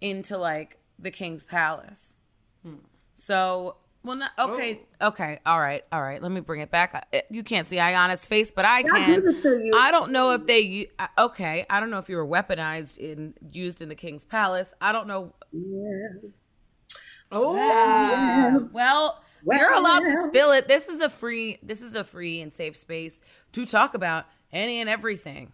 [0.00, 2.14] into like the King's Palace.
[2.62, 2.76] Hmm.
[3.14, 5.08] So well, not, okay, oh.
[5.08, 6.22] okay, all right, all right.
[6.22, 7.08] Let me bring it back.
[7.28, 9.28] You can't see Ayanna's face, but I can.
[9.74, 10.88] I don't know if they.
[11.18, 14.72] Okay, I don't know if you were weaponized in used in the king's palace.
[14.80, 15.34] I don't know.
[15.50, 16.30] Yeah.
[17.32, 18.58] Oh, yeah.
[18.70, 20.22] well, well, you're allowed yeah.
[20.22, 20.68] to spill it.
[20.68, 21.58] This is a free.
[21.60, 23.20] This is a free and safe space
[23.52, 25.52] to talk about any and everything.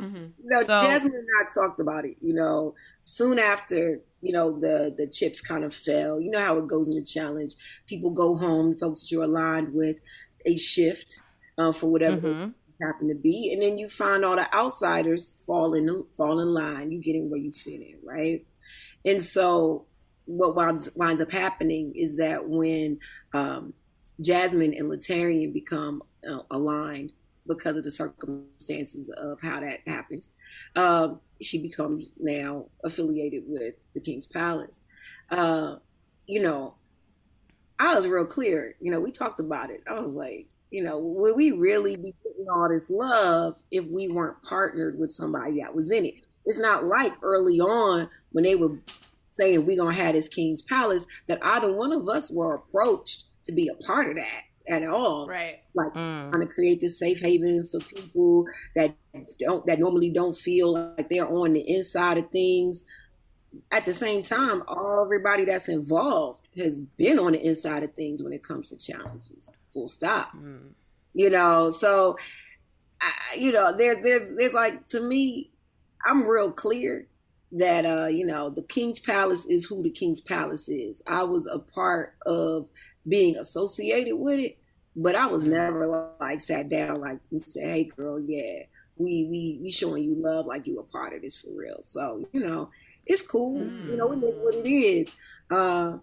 [0.00, 0.24] Mm-hmm.
[0.42, 2.16] No, so, Jasmine and I talked about it.
[2.20, 6.20] You know, soon after you know the the chips kind of fell.
[6.20, 7.54] You know how it goes in the challenge.
[7.86, 10.02] People go home, folks that you're aligned with,
[10.44, 11.20] a shift
[11.58, 12.84] uh, for whatever mm-hmm.
[12.84, 16.90] happen to be, and then you find all the outsiders fall in fall in line.
[16.90, 18.44] You get in where you fit in, right?
[19.04, 19.86] And so
[20.26, 22.98] what winds, winds up happening is that when
[23.32, 23.72] um,
[24.20, 27.12] Jasmine and Laterrian become uh, aligned
[27.46, 30.30] because of the circumstances of how that happens,
[30.74, 34.80] um, she becomes now affiliated with the King's Palace.
[35.30, 35.76] Uh,
[36.26, 36.74] you know,
[37.78, 38.76] I was real clear.
[38.80, 39.82] You know, we talked about it.
[39.88, 44.08] I was like, you know, would we really be getting all this love if we
[44.08, 46.14] weren't partnered with somebody that was in it?
[46.44, 48.78] It's not like early on when they were
[49.30, 53.52] saying we're gonna have this King's Palace that either one of us were approached to
[53.52, 54.42] be a part of that.
[54.68, 55.26] At all.
[55.26, 55.60] Right.
[55.74, 56.30] Like mm.
[56.30, 58.94] trying to create this safe haven for people that
[59.38, 62.84] don't that normally don't feel like they're on the inside of things.
[63.70, 68.22] At the same time, all everybody that's involved has been on the inside of things
[68.22, 69.50] when it comes to challenges.
[69.72, 70.34] Full stop.
[70.36, 70.72] Mm.
[71.14, 72.16] You know, so
[73.00, 75.50] I, you know, there's there's there's like to me,
[76.04, 77.06] I'm real clear
[77.52, 81.02] that uh, you know, the King's Palace is who the King's Palace is.
[81.06, 82.68] I was a part of
[83.06, 84.58] being associated with it,
[84.94, 88.64] but I was never like sat down like and said, "Hey, girl, yeah,
[88.96, 92.26] we we we showing you love like you a part of this for real." So
[92.32, 92.70] you know,
[93.04, 93.60] it's cool.
[93.60, 93.90] Mm.
[93.90, 95.14] You know, it is what it is.
[95.50, 95.98] Uh,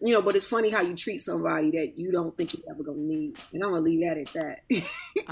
[0.00, 2.82] you know, but it's funny how you treat somebody that you don't think you're ever
[2.82, 4.60] gonna need, and I'm gonna leave that at that.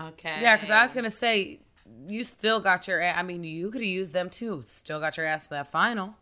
[0.09, 0.39] okay.
[0.41, 1.61] Yeah, because I was gonna say
[2.07, 3.03] you still got your.
[3.03, 4.63] I mean, you could have used them too.
[4.67, 6.15] Still got your ass to that final.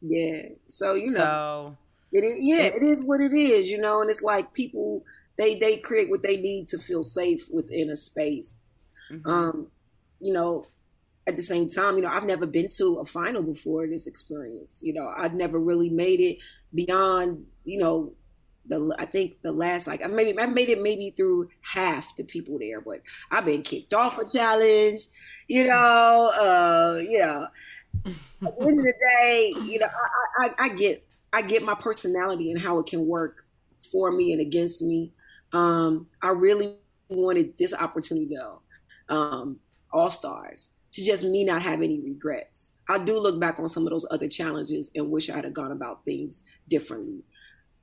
[0.00, 0.42] Yeah.
[0.68, 1.18] So you know.
[1.18, 1.76] So
[2.12, 5.04] it is, yeah, it, is what it is, you know, and it's like people
[5.36, 8.56] they they create what they need to feel safe within a space.
[9.10, 9.28] Mm-hmm.
[9.28, 9.66] Um,
[10.20, 10.66] you know,
[11.26, 14.80] at the same time, you know, I've never been to a final before this experience.
[14.82, 16.38] You know, I've never really made it
[16.74, 18.12] beyond, you know,
[18.68, 22.24] the I think the last like I maybe I made it maybe through half the
[22.24, 25.06] people there, but I've been kicked off a challenge,
[25.48, 27.46] you know, uh, you know.
[28.06, 29.88] At the end of the day, you know,
[30.38, 33.44] I, I, I get I get my personality and how it can work
[33.92, 35.12] for me and against me.
[35.52, 36.76] Um, I really
[37.08, 38.60] wanted this opportunity though,
[39.08, 39.58] um,
[39.92, 42.72] All Stars, to just me not have any regrets.
[42.88, 45.72] I do look back on some of those other challenges and wish I had gone
[45.72, 47.22] about things differently.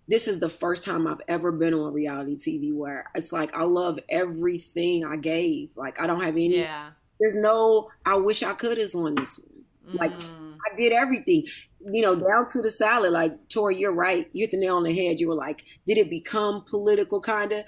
[0.08, 3.64] This is the first time I've ever been on reality TV where it's like I
[3.64, 5.70] love everything I gave.
[5.76, 6.60] Like I don't have any.
[6.60, 6.92] Yeah.
[7.20, 7.90] There's no.
[8.06, 9.64] I wish I could is on this one.
[9.94, 10.45] Like mm.
[10.72, 11.46] I did everything
[11.92, 13.12] you know, down to the salad.
[13.12, 14.28] Like, Tori, you're right.
[14.34, 15.20] You hit the nail on the head.
[15.20, 17.66] You were like, did it become political, kind of?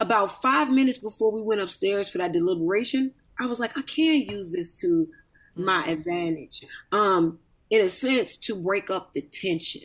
[0.00, 4.26] About five minutes before we went upstairs for that deliberation, I was like, I can't
[4.26, 5.06] use this to
[5.54, 5.92] my mm.
[5.92, 6.64] advantage.
[6.90, 9.82] Um, in a sense, to break up the tension.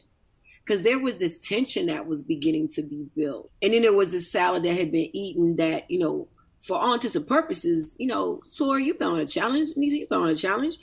[0.65, 3.51] Because there was this tension that was beginning to be built.
[3.61, 6.27] And then there was this salad that had been eaten that, you know,
[6.59, 9.69] for all intents and purposes, you know, Tori, you've been on a challenge.
[9.75, 10.77] Nisa, you've been on a challenge.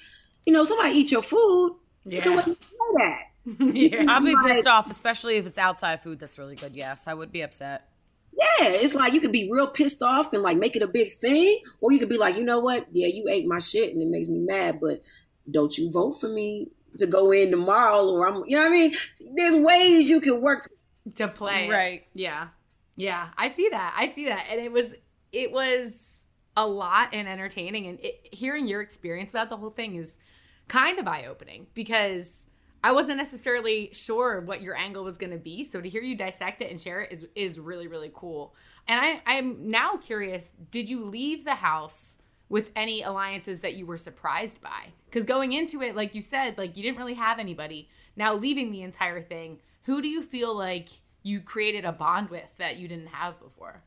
[0.47, 2.25] You know, somebody eat your food yeah.
[2.25, 3.23] that.
[3.59, 4.05] yeah.
[4.09, 6.75] I'll be pissed off, especially if it's outside food that's really good.
[6.75, 7.89] Yes, I would be upset.
[8.33, 11.13] Yeah, it's like you could be real pissed off and like make it a big
[11.13, 12.87] thing, or you could be like, you know what?
[12.93, 15.03] Yeah, you ate my shit and it makes me mad, but
[15.51, 18.73] don't you vote for me to go in tomorrow, or I'm, you know what I
[18.73, 18.95] mean?
[19.37, 20.71] There's ways you can work
[21.17, 22.07] to play, right?
[22.15, 22.49] Yeah,
[22.97, 23.95] yeah, I see that.
[23.97, 24.95] I see that, and it was
[25.33, 26.25] it was
[26.57, 30.19] a lot and entertaining, and it, hearing your experience about the whole thing is
[30.73, 32.47] kind of eye opening because
[32.83, 35.65] I wasn't necessarily sure what your angle was going to be.
[35.65, 38.55] So to hear you dissect it and share it is is really really cool.
[38.89, 40.55] And I I'm now curious.
[40.71, 42.17] Did you leave the house
[42.49, 44.93] with any alliances that you were surprised by?
[45.05, 47.91] Because going into it, like you said, like you didn't really have anybody.
[48.17, 50.89] Now leaving the entire thing, who do you feel like
[51.23, 53.83] you created a bond with that you didn't have before?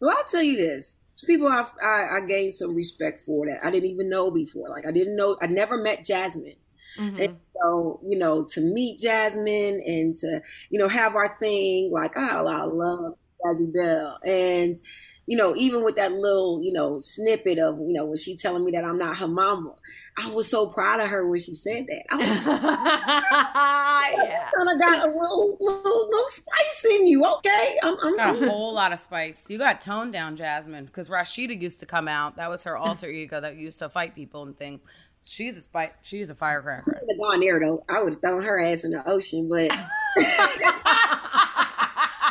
[0.00, 3.70] Well, I'll tell you this people I, I, I gained some respect for that I
[3.70, 4.68] didn't even know before.
[4.68, 6.56] Like I didn't know I never met Jasmine.
[6.98, 7.20] Mm-hmm.
[7.20, 12.14] And so, you know, to meet Jasmine and to, you know, have our thing, like,
[12.16, 14.18] oh, I love Jazzy Bell.
[14.24, 14.76] And,
[15.28, 18.64] you know, even with that little, you know, snippet of, you know, when she telling
[18.64, 19.74] me that I'm not her mama,
[20.16, 22.04] I was so proud of her when she said that.
[22.10, 22.16] I
[24.24, 24.48] yeah.
[24.56, 27.26] kind of got a little, little, little spice in you.
[27.26, 29.44] Okay, I'm, I'm got a whole lot of spice.
[29.50, 32.36] You got toned down, Jasmine, because Rashida used to come out.
[32.36, 34.80] That was her alter ego that used to fight people and things.
[35.22, 35.90] She's a spice.
[36.00, 36.96] She's a firecracker.
[36.96, 37.84] I would have gone there though.
[37.86, 39.78] I would have thrown her ass in the ocean, but.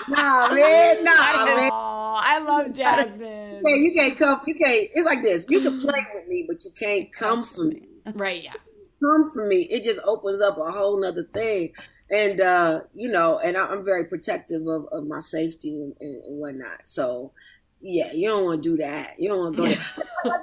[0.09, 1.71] nah, man, nah, man.
[1.73, 3.61] I love Jasmine.
[3.65, 4.41] Yeah, you can't come.
[4.45, 4.89] You can't.
[4.93, 5.45] It's like this.
[5.49, 7.83] You can play with me, but you can't come for me.
[8.13, 8.43] Right?
[8.43, 8.53] Yeah.
[9.01, 9.67] Come for me.
[9.69, 11.73] It just opens up a whole nother thing,
[12.09, 16.39] and uh, you know, and I, am very protective of, of my safety and, and,
[16.39, 16.81] whatnot.
[16.85, 17.31] So.
[17.79, 19.19] Yeah, you don't want to do that.
[19.19, 19.77] You don't want to go there.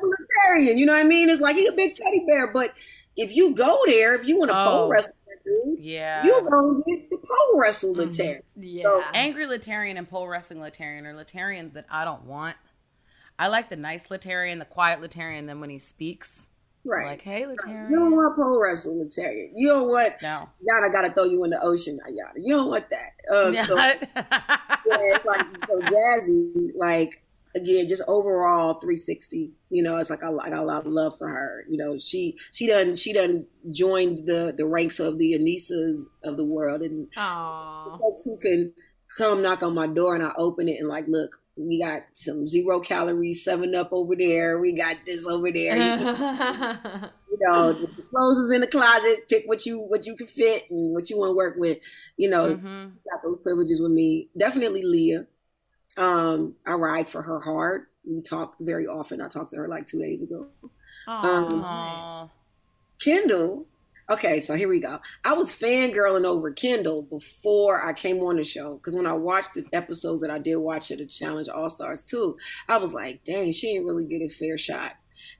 [0.52, 1.28] Laterrian, you know what I mean?
[1.28, 2.72] It's like he's a big teddy bear, but
[3.16, 4.70] if you go there, if you want to oh.
[4.70, 5.78] pole wrestle dude.
[5.78, 6.24] Yeah.
[6.24, 8.42] You gonna get the pole wrestle Laterrian.
[8.58, 8.62] Mm-hmm.
[8.62, 8.82] Yeah.
[8.84, 12.56] So, Angry Laterrian and pole wrestling Laterrian are Laterrians that I don't want.
[13.38, 16.48] I like the nice Laterrian, the quiet Laterrian, then when he speaks.
[16.86, 17.06] Right.
[17.06, 17.90] Like, hey, Laterrian.
[17.90, 19.52] You don't want pole wrestling Laterrian.
[19.54, 20.48] You don't want no.
[20.62, 22.40] Yada gotta throw you in the ocean now, Yada.
[22.40, 23.12] You don't want that.
[23.34, 23.98] Um, so, yeah,
[24.86, 27.23] it's like so jazzy, like
[27.54, 29.52] again, just overall 360.
[29.70, 31.64] You know, it's like I, I, got a lot of love for her.
[31.68, 36.36] You know, she she done she done joined the the ranks of the Aneesas of
[36.36, 38.72] the world and folks who can
[39.16, 42.46] come knock on my door and I open it and like, look, we got some
[42.46, 44.58] zero calories, seven up over there.
[44.58, 45.76] We got this over there.
[45.76, 49.28] you know, the clothes is in the closet.
[49.28, 51.78] Pick what you what you can fit and what you want to work with.
[52.16, 52.88] You know, mm-hmm.
[53.10, 54.28] got those privileges with me.
[54.36, 55.26] Definitely Leah.
[55.96, 57.86] Um, I ride for her hard.
[58.04, 59.20] We talk very often.
[59.20, 60.48] I talked to her like two days ago.
[61.08, 62.30] Aww, um.
[63.00, 63.66] Kendal
[64.10, 65.00] Okay, so here we go.
[65.24, 69.54] I was fangirling over Kendal before I came on the show because when I watched
[69.54, 72.36] the episodes that I did watch of the Challenge All Stars 2,
[72.68, 74.92] I was like, dang, she didn't really get a fair shot.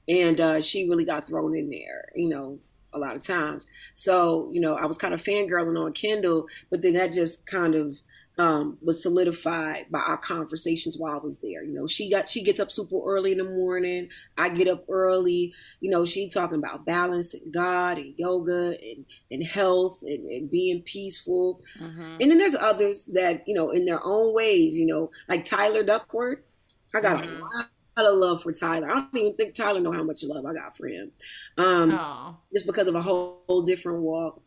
[0.07, 2.57] And uh, she really got thrown in there, you know,
[2.91, 3.67] a lot of times.
[3.93, 7.75] So, you know, I was kind of fangirling on Kendal, but then that just kind
[7.75, 8.01] of
[8.37, 11.63] um, was solidified by our conversations while I was there.
[11.63, 14.09] You know, she got she gets up super early in the morning.
[14.37, 15.53] I get up early.
[15.79, 20.51] You know, she talking about balance and God and yoga and and health and, and
[20.51, 21.61] being peaceful.
[21.79, 22.17] Mm-hmm.
[22.19, 24.75] And then there's others that you know in their own ways.
[24.75, 26.47] You know, like Tyler Duckworth.
[26.93, 27.41] I got mm-hmm.
[27.41, 28.89] a lot of love for Tyler.
[28.89, 31.11] I don't even think Tyler know how much love I got for him.
[31.57, 34.41] Um, just because of a whole, whole different walk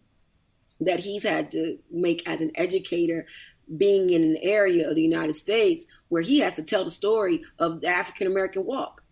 [0.81, 3.27] that he's had to make as an educator
[3.77, 7.43] being in an area of the United States where he has to tell the story
[7.59, 9.03] of the African American walk.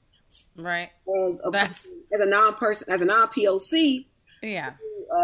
[0.56, 0.90] Right.
[1.28, 1.86] As a, That's...
[2.12, 4.06] as a non person, as a non POC.
[4.42, 4.72] Yeah.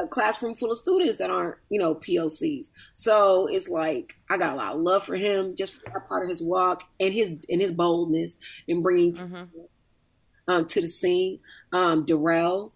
[0.05, 2.71] A classroom full of students that aren't, you know, POCs.
[2.93, 6.23] So it's like I got a lot of love for him just for that part
[6.23, 9.45] of his walk and his and his boldness in bringing mm-hmm.
[10.47, 11.41] um, to the scene.
[11.73, 12.73] Um, Darrell,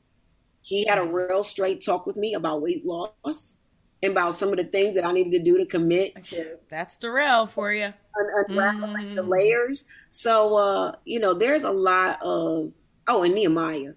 [0.63, 3.57] he had a real straight talk with me about weight loss
[4.03, 6.59] about some of the things that I needed to do to commit to.
[6.69, 7.85] That's Darrell for you.
[7.85, 9.15] Un- unraveling mm.
[9.15, 9.87] the layers.
[10.11, 12.73] So, uh, you know, there's a lot of,
[13.09, 13.93] oh, and Nehemiah.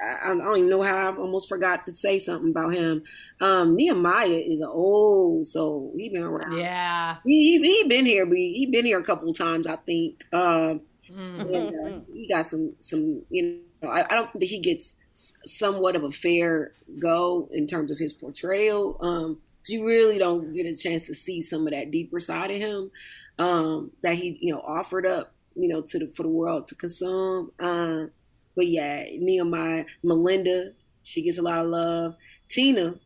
[0.00, 3.02] I, I, don't even know how I almost forgot to say something about him.
[3.40, 5.92] Um, Nehemiah is an old soul.
[5.96, 6.58] He been around.
[6.58, 7.18] Yeah.
[7.24, 8.26] He, he, he been here.
[8.26, 10.24] But he been here a couple of times, I think.
[10.32, 11.40] Um, mm.
[11.40, 15.96] and, uh, he got some, some, you know, I, I don't think he gets somewhat
[15.96, 18.96] of a fair go in terms of his portrayal.
[19.00, 22.56] Um, you really don't get a chance to see some of that deeper side of
[22.56, 22.90] him
[23.38, 26.74] um, that he, you know, offered up, you know, to the for the world to
[26.74, 27.52] consume.
[27.60, 28.10] Um,
[28.56, 30.72] but yeah, Nehemiah, Melinda,
[31.02, 32.16] she gets a lot of love.
[32.48, 32.96] Tina,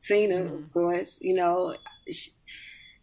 [0.00, 0.64] Tina, mm-hmm.
[0.64, 1.74] of course, you know,
[2.10, 2.30] she,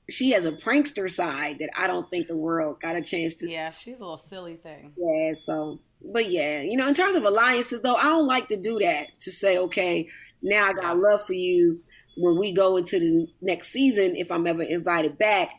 [0.09, 3.49] she has a prankster side that I don't think the world got a chance to.
[3.49, 4.93] Yeah, she's a little silly thing.
[4.97, 5.79] Yeah, so,
[6.13, 9.19] but yeah, you know, in terms of alliances, though, I don't like to do that
[9.21, 10.07] to say, okay,
[10.41, 11.81] now I got love for you
[12.17, 15.51] when we go into the next season, if I'm ever invited back,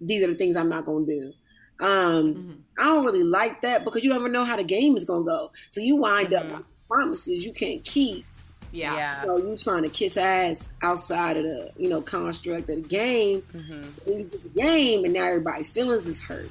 [0.00, 1.32] these are the things I'm not going to do.
[1.80, 2.52] Um, mm-hmm.
[2.78, 5.30] I don't really like that because you never know how the game is going to
[5.30, 5.52] go.
[5.68, 6.56] So you wind mm-hmm.
[6.56, 8.24] up promises you can't keep.
[8.72, 8.94] Yeah.
[8.96, 9.24] yeah.
[9.24, 13.42] So you trying to kiss ass outside of the, you know, construct of the game.
[13.54, 14.10] Mm-hmm.
[14.10, 16.50] You get the game and now everybody's feelings is hurt.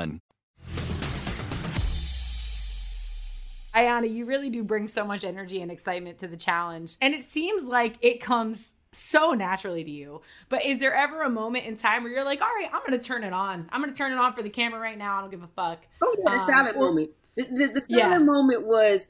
[3.73, 6.97] Ayanna, you really do bring so much energy and excitement to the challenge.
[6.99, 10.21] And it seems like it comes so naturally to you.
[10.49, 12.99] But is there ever a moment in time where you're like, all right, I'm going
[12.99, 13.69] to turn it on.
[13.71, 15.17] I'm going to turn it on for the camera right now.
[15.17, 15.87] I don't give a fuck.
[16.03, 17.11] Oh, yeah, the um, silent or, moment.
[17.37, 18.17] The, the, the silent yeah.
[18.17, 19.07] moment was,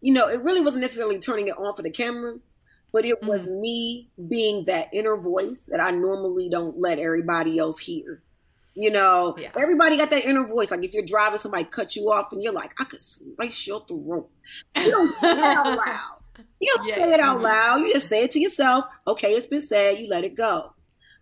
[0.00, 2.38] you know, it really wasn't necessarily turning it on for the camera.
[2.92, 3.60] but it was mm-hmm.
[3.60, 8.22] me being that inner voice that I normally don't let everybody else hear.
[8.74, 9.50] You know, yeah.
[9.60, 10.70] everybody got that inner voice.
[10.70, 13.84] Like if you're driving, somebody cut you off, and you're like, "I could slice your
[13.86, 14.30] throat."
[14.76, 16.44] You don't say it out loud.
[16.60, 17.44] You don't say it out mm-hmm.
[17.44, 17.76] loud.
[17.80, 18.84] You just say it to yourself.
[19.06, 19.98] Okay, it's been said.
[19.98, 20.72] You let it go.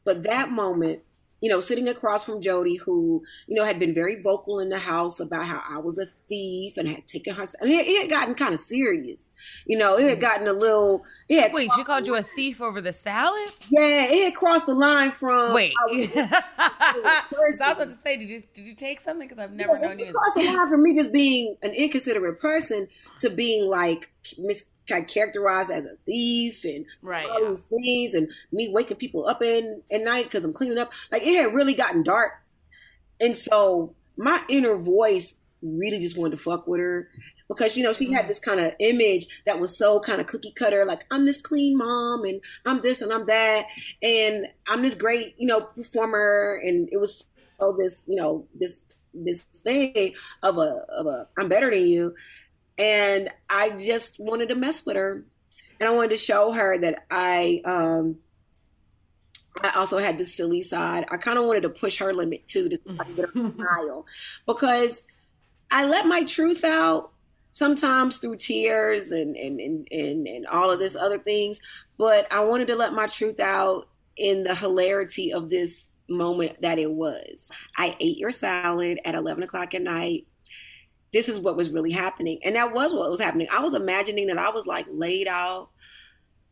[0.04, 1.02] But that moment
[1.40, 4.78] you know, sitting across from Jodi, who, you know, had been very vocal in the
[4.78, 7.44] house about how I was a thief and had taken her.
[7.62, 9.30] I mean, it, had gotten kind of serious.
[9.64, 10.20] You know, it had mm-hmm.
[10.20, 11.04] gotten a little.
[11.28, 11.48] Yeah.
[11.52, 13.50] Wait, she called you a thief over the salad?
[13.70, 15.54] Yeah, it had crossed the line from.
[15.54, 15.72] Wait.
[15.88, 19.28] I was, I was about to say, did you did you take something?
[19.28, 20.06] Because I've never yeah, known it, you.
[20.06, 22.88] It crossed the line from me just being an inconsiderate person
[23.20, 27.48] to being like Miss characterized as a thief and right, all yeah.
[27.48, 30.92] these things, and me waking people up in at night because I'm cleaning up.
[31.12, 32.32] Like it had really gotten dark,
[33.20, 37.08] and so my inner voice really just wanted to fuck with her
[37.48, 38.28] because you know she had mm.
[38.28, 41.76] this kind of image that was so kind of cookie cutter like i'm this clean
[41.76, 43.66] mom and i'm this and i'm that
[44.02, 47.28] and i'm this great you know performer and it was
[47.60, 48.84] oh this you know this
[49.14, 52.14] this thing of a of a i'm better than you
[52.78, 55.24] and I just wanted to mess with her,
[55.80, 58.18] and I wanted to show her that I um,
[59.62, 61.06] I also had the silly side.
[61.10, 62.78] I kind of wanted to push her limit too to
[63.16, 64.06] get her smile
[64.46, 65.02] because
[65.70, 67.10] I let my truth out
[67.50, 71.60] sometimes through tears and, and and, and and all of this other things,
[71.98, 76.78] but I wanted to let my truth out in the hilarity of this moment that
[76.78, 77.50] it was.
[77.76, 80.26] I ate your salad at 11 o'clock at night
[81.12, 82.38] this is what was really happening.
[82.44, 83.48] And that was what was happening.
[83.52, 85.70] I was imagining that I was like laid out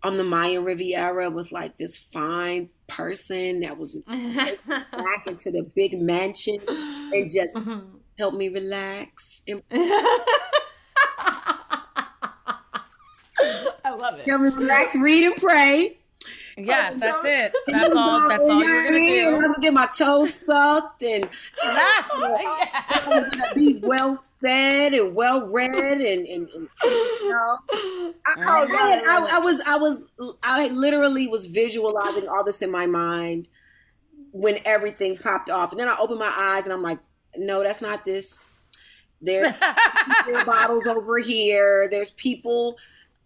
[0.02, 6.00] on the Mayan Riviera with like this fine person that was back into the big
[6.00, 7.80] mansion and just mm-hmm.
[8.18, 9.42] help me relax.
[9.48, 9.62] And-
[13.84, 14.26] I love it.
[14.26, 15.98] Help me relax, read and pray.
[16.58, 17.52] Yes, that's it.
[17.66, 18.28] That's all.
[18.28, 19.34] That's all you're gonna do.
[19.34, 21.28] I'm gonna get my toes sucked and
[21.62, 25.70] I'm gonna be well fed and well read
[26.00, 27.58] and, and, and you know.
[27.72, 30.10] I, oh, I, I, I, was I was
[30.42, 33.48] I literally was visualizing all this in my mind
[34.32, 35.72] when everything popped off.
[35.72, 37.00] And then I opened my eyes and I'm like
[37.36, 38.46] no that's not this.
[39.20, 39.52] There's
[40.46, 41.88] bottles over here.
[41.90, 42.76] There's people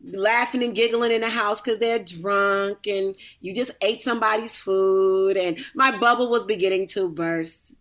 [0.03, 5.37] laughing and giggling in the house because they're drunk and you just ate somebody's food
[5.37, 7.75] and my bubble was beginning to burst.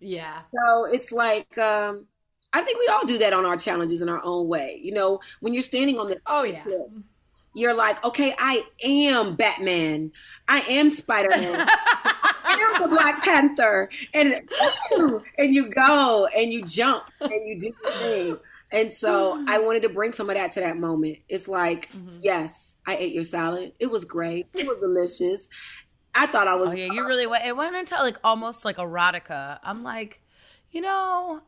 [0.00, 0.42] Yeah.
[0.54, 2.06] So it's like um
[2.52, 4.78] I think we all do that on our challenges in our own way.
[4.82, 6.60] You know, when you're standing on the oh yeah.
[6.62, 6.92] Cliff,
[7.54, 10.12] you're like, okay, I am Batman.
[10.48, 11.66] I am Spider Man.
[11.68, 13.90] I am the Black Panther.
[14.14, 14.48] And
[15.38, 18.38] and you go and you jump and you do the thing.
[18.70, 21.18] And so I wanted to bring some of that to that moment.
[21.28, 22.18] It's like, mm-hmm.
[22.20, 23.72] yes, I ate your salad.
[23.78, 24.46] It was great.
[24.54, 25.48] It was delicious.
[26.14, 26.70] I thought I was.
[26.70, 27.44] Oh yeah, you really went.
[27.46, 29.58] It went into like almost like erotica.
[29.62, 30.20] I'm like,
[30.70, 31.42] you know,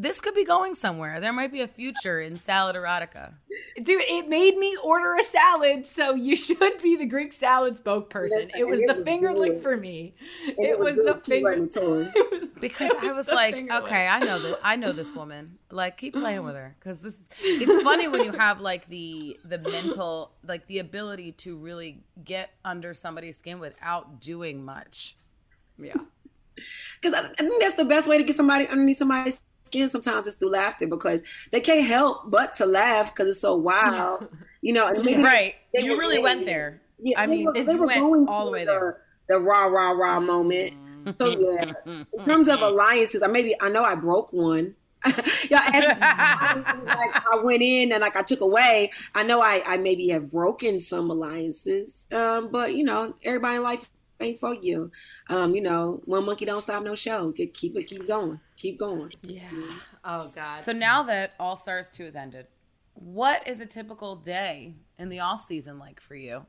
[0.00, 1.20] this could be going somewhere.
[1.20, 3.34] There might be a future in salad erotica.
[3.82, 8.30] Dude, it made me order a salad, so you should be the Greek salad spokesperson.
[8.30, 9.38] Listen, it was it the was finger good.
[9.38, 10.14] lick for me.
[10.46, 12.10] It, it, was, was the finger
[12.60, 15.58] because I was like, okay, I know that I know this woman.
[15.70, 17.22] Like, keep playing with her because this.
[17.42, 22.50] It's funny when you have like the the mental, like the ability to really get
[22.64, 25.16] under somebody's skin without doing much.
[25.78, 25.94] Yeah.
[27.00, 29.40] Because I, I think that's the best way to get somebody underneath somebody's
[29.70, 33.54] skin sometimes it's through laughter because they can't help but to laugh because it's so
[33.54, 34.28] wild,
[34.60, 34.88] you know.
[34.88, 36.80] And right, they you really went there.
[36.98, 38.98] Yeah, I they mean, were, they were going all the way there.
[39.28, 40.74] The, the rah rah rah moment.
[41.18, 44.74] So yeah, in terms of alliances, I maybe I know I broke one.
[45.06, 48.90] Y'all asked me, like I went in and like I took away.
[49.14, 53.62] I know I I maybe have broken some alliances, um, but you know everybody in
[53.62, 53.88] life
[54.20, 54.90] ain't for you.
[55.30, 57.32] Um, you know, one monkey don't stop no show.
[57.32, 59.12] Keep it, keep going, keep going.
[59.22, 59.42] Yeah.
[60.04, 60.60] Oh God.
[60.60, 62.46] So now that All Stars two has ended,
[62.94, 66.44] what is a typical day in the off season like for you?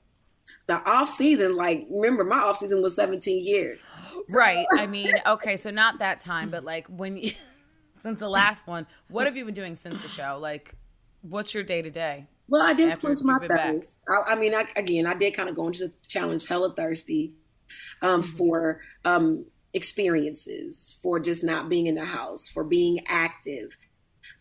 [0.68, 3.84] The off season, like remember, my off season was seventeen years.
[4.30, 4.66] Right.
[4.78, 7.32] I mean, okay, so not that time, but like when you,
[8.00, 10.38] since the last one, what have you been doing since the show?
[10.40, 10.76] Like,
[11.22, 12.28] what's your day to day?
[12.48, 14.04] Well, I did quench my thirst.
[14.08, 17.34] I, I, mean, I, again, I did kind of go into the challenge hella thirsty
[18.02, 18.38] um, mm-hmm.
[18.38, 23.78] for um, experiences, for just not being in the house, for being active.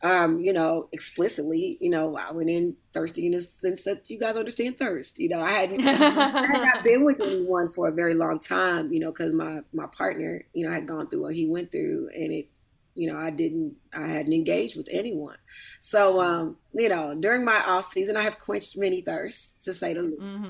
[0.03, 4.19] Um, you know, explicitly, you know, I went in thirsty in the sense that you
[4.19, 5.19] guys understand thirst.
[5.19, 8.93] You know, I hadn't, I had not been with anyone for a very long time,
[8.93, 12.09] you know, because my my partner, you know, had gone through what he went through,
[12.15, 12.49] and it
[12.95, 15.37] you know, I didn't, I hadn't engaged with anyone.
[15.81, 19.95] So, um, you know, during my off season, I have quenched many thirsts, to say
[19.95, 20.21] the least.
[20.21, 20.45] Mm-hmm.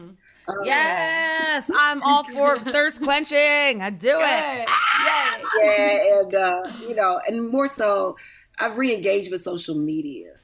[0.48, 3.82] Um, Yes, I'm all for thirst quenching.
[3.82, 4.68] I do it.
[5.62, 8.16] yeah, and uh, you know, and more so,
[8.58, 10.34] I've re-engaged with social media,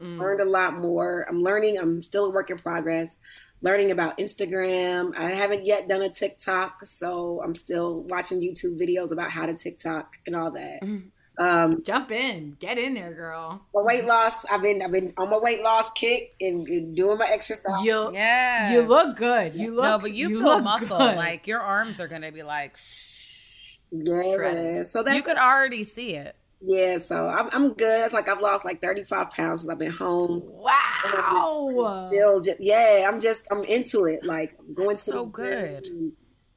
[0.00, 0.18] Mm.
[0.18, 1.24] learned a lot more.
[1.28, 1.78] I'm learning.
[1.78, 3.20] I'm still a work in progress.
[3.60, 5.16] Learning about Instagram.
[5.16, 9.54] I haven't yet done a TikTok, so I'm still watching YouTube videos about how to
[9.54, 10.82] TikTok and all that.
[10.82, 11.10] Mm.
[11.36, 13.60] Um, Jump in, get in there, girl.
[13.74, 14.44] my weight loss.
[14.46, 17.82] I've been I've been on my weight loss kick and, and doing my exercise.
[17.84, 18.72] You Yeah.
[18.72, 19.54] you look good.
[19.54, 20.96] You look no, but you, build look muscle.
[20.98, 21.16] good.
[21.16, 22.76] Like your arms are gonna be like.
[22.76, 23.76] Shh.
[23.90, 24.88] yeah, shredded.
[24.88, 26.36] so that You could already see it.
[26.60, 26.98] yeah.
[26.98, 28.04] So I'm I'm good.
[28.04, 30.40] It's like I've lost like 35 pounds since I've been home.
[30.44, 32.08] wow.
[32.12, 34.24] Still, just, yeah, I'm just I'm into it.
[34.24, 35.84] Like I'm going to so good.
[35.84, 36.12] gym,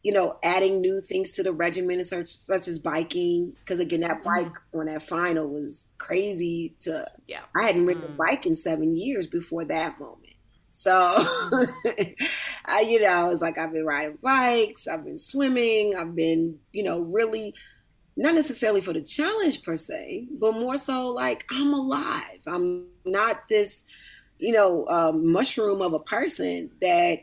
[0.07, 3.55] You know, adding new things to the regimen, such such as biking.
[3.59, 4.45] Because again, that mm-hmm.
[4.45, 6.75] bike on that final was crazy.
[6.81, 7.41] To Yeah.
[7.59, 8.17] I hadn't ridden a mm.
[8.17, 10.27] bike in seven years before that moment.
[10.69, 12.25] So, mm-hmm.
[12.65, 16.83] I, you know, it's like I've been riding bikes, I've been swimming, I've been, you
[16.83, 17.53] know, really
[18.17, 22.41] not necessarily for the challenge per se, but more so like I'm alive.
[22.47, 23.85] I'm not this,
[24.39, 27.19] you know, um, mushroom of a person that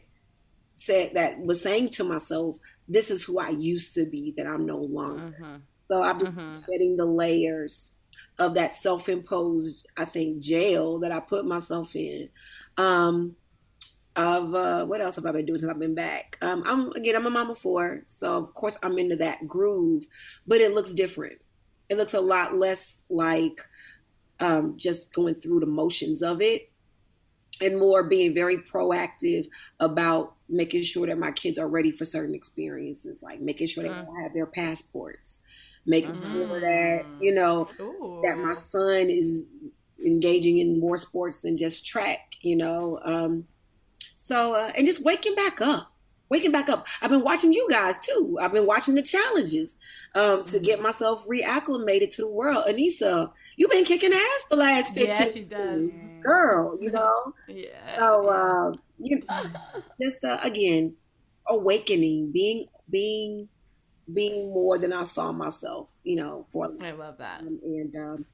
[0.74, 2.59] said that was saying to myself,
[2.89, 4.32] "This is who I used to be.
[4.37, 5.62] That I'm no longer." Mhm.
[5.91, 6.64] So I've been Mhm.
[6.64, 7.93] shedding the layers
[8.39, 12.30] of that self-imposed, I think, jail that I put myself in.
[12.76, 13.37] Um,
[14.16, 16.39] of uh, what else have I been doing since I've been back?
[16.41, 20.07] Um, I'm again, I'm a mama four, so of course I'm into that groove,
[20.47, 21.41] but it looks different.
[21.89, 23.61] It looks a lot less like
[24.41, 26.70] um, just going through the motions of it,
[27.61, 29.46] and more being very proactive
[29.80, 33.90] about making sure that my kids are ready for certain experiences, like making sure they
[33.90, 34.22] Mm.
[34.22, 35.42] have their passports,
[35.86, 37.07] making sure that Mm.
[37.18, 38.20] you know Ooh.
[38.24, 39.46] that my son is
[40.05, 42.98] engaging in more sports than just track, you know.
[43.05, 43.46] Um,
[44.16, 45.92] so uh, and just waking back up,
[46.28, 46.86] waking back up.
[47.02, 48.38] I've been watching you guys too.
[48.40, 49.76] I've been watching the challenges
[50.14, 52.64] um, to get myself reacclimated to the world.
[52.68, 55.09] Aneesa, you've been kicking ass the last fifteen.
[55.09, 55.90] Yeah, she does.
[56.22, 56.78] girl.
[56.80, 57.32] You know.
[57.48, 57.98] Yeah.
[57.98, 59.22] So uh, you
[60.00, 60.96] just uh, again
[61.48, 63.48] awakening, being being
[64.12, 65.90] being more than I saw myself.
[66.02, 67.40] You know, for I love that.
[67.40, 68.24] um, and um,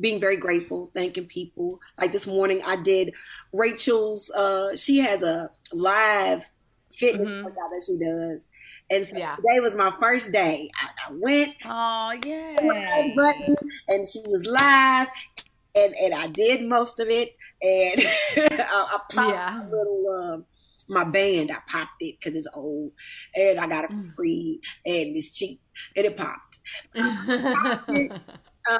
[0.00, 1.80] being very grateful, thanking people.
[1.98, 3.12] Like this morning, I did
[3.52, 4.30] Rachel's.
[4.30, 6.48] Uh, she has a live
[6.96, 7.42] fitness Mhm.
[7.42, 8.46] workout that she does,
[8.90, 9.36] and so Yeah.
[9.36, 10.70] today was my first day.
[10.80, 12.56] I, I went Oh yeah.
[13.14, 13.54] button,
[13.88, 15.08] and she was live,
[15.74, 17.30] and and I did most of it,
[17.62, 18.00] and
[18.60, 19.60] I, I popped Yeah.
[19.60, 20.06] a little.
[20.34, 20.46] Um,
[20.90, 22.92] my band, I popped it because it's old,
[23.36, 24.06] and I got it Mm.
[24.06, 25.60] for free, and it's cheap,
[25.96, 26.58] and it popped.
[27.88, 28.10] Um,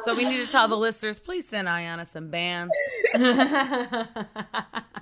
[0.04, 2.74] So we need to tell the listeners, please send Ayanna some bands.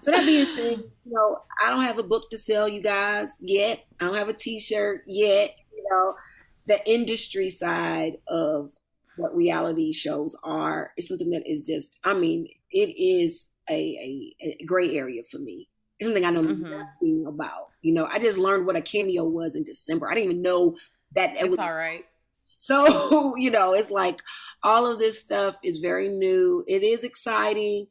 [0.03, 3.37] So that being said, you know, I don't have a book to sell you guys
[3.41, 3.85] yet.
[4.01, 5.55] I don't have a T-shirt yet.
[5.75, 6.15] You know,
[6.67, 8.73] the industry side of
[9.17, 11.99] what reality shows are is something that is just.
[12.05, 13.75] I mean, it is a
[14.43, 15.69] a, a gray area for me.
[15.99, 16.71] It's something I know Mhm.
[16.71, 17.69] nothing about.
[17.83, 20.09] You know, I just learned what a cameo was in December.
[20.11, 20.77] I didn't even know
[21.15, 22.05] that it It's was all right.
[22.59, 24.21] so, you know, it's like
[24.67, 26.65] all of this stuff is very new.
[26.67, 27.87] It is exciting,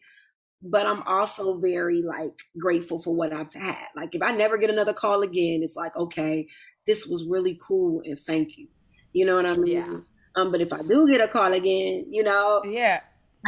[0.62, 3.86] but I'm also very like grateful for what I've had.
[3.96, 6.48] Like if I never get another call again, it's like, okay,
[6.86, 8.68] this was really cool and thank you.
[9.14, 9.78] You know what I mean?
[9.78, 10.00] Yeah.
[10.36, 13.00] Um, but if I do get a call again, you know, Yeah.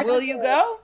[0.05, 0.79] Will you go?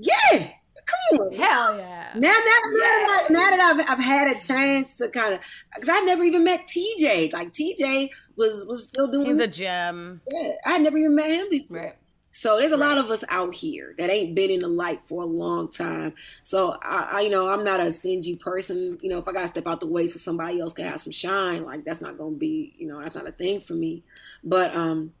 [0.00, 0.50] yeah,
[0.88, 1.32] come on.
[1.32, 2.12] Hell yeah.
[2.14, 5.40] Now, now, now, that, I, now that I've, I've had a chance to kind of,
[5.74, 7.32] because I never even met TJ.
[7.32, 9.26] Like TJ was was still doing.
[9.26, 10.20] He's a gem.
[10.30, 11.76] yeah, I had never even met him before.
[11.76, 11.96] Right.
[12.30, 15.24] So there's a lot of us out here that ain't been in the light for
[15.24, 16.14] a long time.
[16.44, 18.96] So I, I, you know, I'm not a stingy person.
[19.02, 21.12] You know, if I gotta step out the way so somebody else can have some
[21.12, 24.04] shine, like that's not gonna be, you know, that's not a thing for me.
[24.44, 25.12] But um,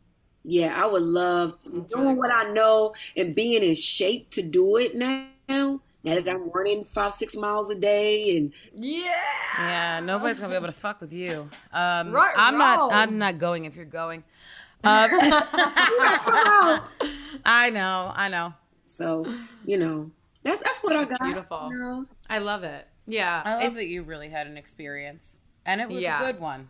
[0.44, 4.42] yeah, I would love That's doing really what I know and being in shape to
[4.42, 5.26] do it now.
[5.48, 9.10] Now that I'm running five, six miles a day, and Yeah.
[9.58, 11.50] Yeah, nobody's gonna be able to fuck with you.
[11.72, 12.92] Um, Right, I'm not.
[12.92, 14.24] I'm not going if you're going.
[14.84, 15.08] Uh,
[17.44, 18.12] I know.
[18.14, 18.54] I know.
[18.84, 19.26] so
[19.66, 20.08] you know,
[20.44, 21.20] that's that's what I got.
[21.20, 21.68] Beautiful.
[21.72, 22.06] You know?
[22.30, 22.86] I love it.
[23.04, 23.42] Yeah.
[23.44, 26.22] I love It- that you really had an experience, and it was Yeah.
[26.22, 26.68] a good one.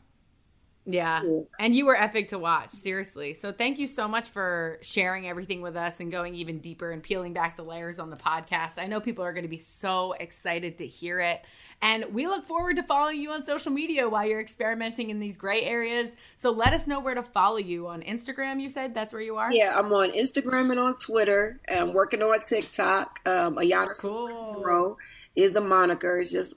[0.90, 1.22] Yeah.
[1.60, 3.34] And you were epic to watch, seriously.
[3.34, 7.02] So thank you so much for sharing everything with us and going even deeper and
[7.02, 8.78] peeling back the layers on the podcast.
[8.78, 11.44] I know people are going to be so excited to hear it.
[11.82, 15.36] And we look forward to following you on social media while you're experimenting in these
[15.36, 16.16] gray areas.
[16.36, 19.36] So let us know where to follow you on Instagram, you said that's where you
[19.36, 19.52] are?
[19.52, 21.60] Yeah, I'm on Instagram and on Twitter.
[21.68, 23.20] I'm working on TikTok.
[23.26, 24.96] Um, Ayanna Cool.
[25.36, 26.18] Is the moniker.
[26.18, 26.54] It's just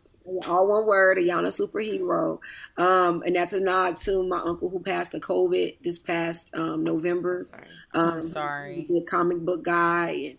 [0.47, 2.39] all one word, Ayanna Superhero.
[2.77, 6.83] Um, and that's a nod to my uncle who passed of COVID this past um,
[6.83, 7.45] November.
[7.49, 7.67] Sorry.
[7.93, 8.85] Um, I'm sorry.
[8.87, 10.37] He's a comic book guy,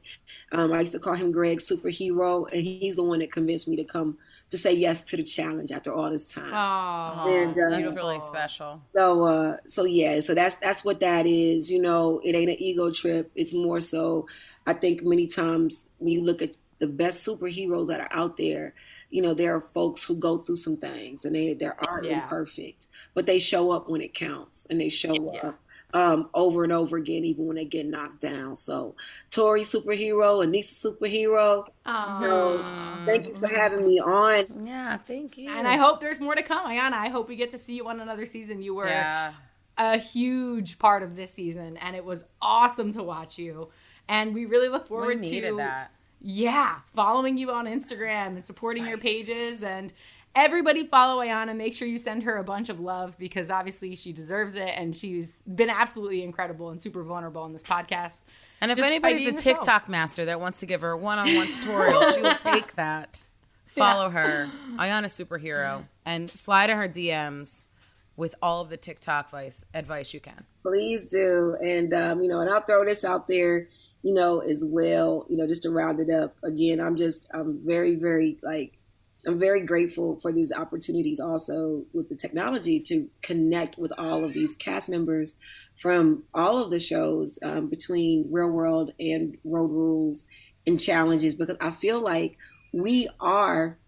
[0.52, 3.68] and um, I used to call him Greg Superhero, and he's the one that convinced
[3.68, 4.16] me to come
[4.50, 6.52] to say yes to the challenge after all this time.
[6.52, 8.82] Oh, Oh, And, uh, that's really special.
[8.94, 11.70] So uh so yeah, so that's that's what that is.
[11.70, 13.30] You know, it ain't an ego trip.
[13.34, 14.26] It's more so
[14.66, 18.74] I think many times when you look at the best superheroes that are out there,
[19.12, 22.22] you know, there are folks who go through some things and they they are Yeah.
[22.22, 25.48] imperfect, but they show up when it counts and they show Yeah.
[25.48, 25.58] up
[25.94, 28.56] um over and over again even when they get knocked down.
[28.56, 28.94] So
[29.30, 33.02] Tori superhero, Aneesa superhero, Aw.
[33.06, 34.66] thank you for having me on.
[34.66, 35.50] Yeah, thank you.
[35.50, 36.94] And I hope there's more to come, Ayanna.
[36.94, 38.62] I hope we get to see you on another season.
[38.62, 39.34] You were Yeah.
[39.76, 43.68] a huge part of this season, and it was awesome to watch you.
[44.08, 45.90] And we really look We forward needed to that.
[46.22, 49.92] Yeah, following you on Instagram and supporting your pages and
[50.34, 51.56] everybody follow Ayanna.
[51.56, 54.94] Make sure you send her a bunch of love because obviously she deserves it and
[54.94, 58.16] she's been absolutely incredible and super vulnerable on this podcast.
[58.60, 59.58] And if Just anybody's a being yourself.
[59.58, 63.26] TikTok master that wants to give her a one-on-one tutorial, she will take that.
[63.66, 67.64] Follow her, Ayanna Superhero, and slide in her DMs
[68.16, 70.44] with all of the TikTok advice advice you can.
[70.62, 71.56] Please do.
[71.62, 73.68] And, um, you know, and I'll throw this out there,
[74.02, 76.36] you know, as well, you know, just to round it up.
[76.44, 78.78] Again, I'm just, I'm very, very, like,
[79.26, 84.32] I'm very grateful for these opportunities also with the technology to connect with all of
[84.32, 85.36] these cast members
[85.80, 90.24] from all of the shows um, between Real World and Road Rules
[90.66, 92.36] and Challenges because I feel like
[92.72, 93.78] we are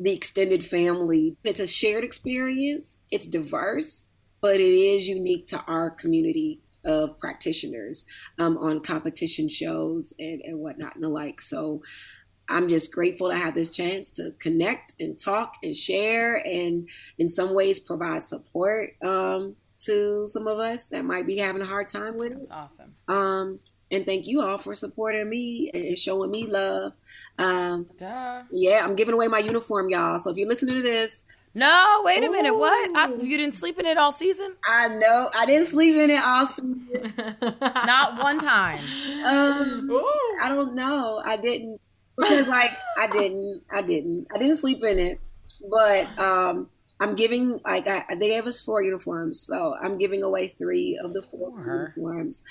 [0.00, 1.36] the extended family.
[1.44, 4.06] It's a shared experience, it's diverse,
[4.40, 8.04] but it is unique to our community of practitioners
[8.38, 11.40] um, on competition shows and, and whatnot and the like.
[11.40, 11.82] So
[12.48, 17.28] I'm just grateful to have this chance to connect and talk and share and in
[17.28, 21.88] some ways provide support um, to some of us that might be having a hard
[21.88, 22.38] time with it.
[22.38, 22.94] That's awesome.
[23.06, 23.60] Um,
[23.90, 26.92] and thank you all for supporting me and showing me love.
[27.38, 28.42] Um, Duh.
[28.50, 30.18] yeah, I'm giving away my uniform, y'all.
[30.18, 31.24] So if you're listening to this,
[31.58, 32.54] No, wait a minute.
[32.54, 32.90] What?
[32.96, 34.54] I, you didn't sleep in it all season?
[34.64, 37.12] I know I didn't sleep in it all season.
[37.60, 38.78] Not one time.
[39.24, 39.90] Um,
[40.42, 41.20] I don't know.
[41.24, 41.80] I didn't
[42.16, 43.62] because like I didn't.
[43.72, 44.26] I didn't.
[44.34, 45.20] I didn't sleep in it.
[45.70, 46.68] But um,
[47.00, 51.12] I'm giving like I, they gave us four uniforms, so I'm giving away three of
[51.12, 51.90] the four Four.
[51.96, 52.42] uniforms.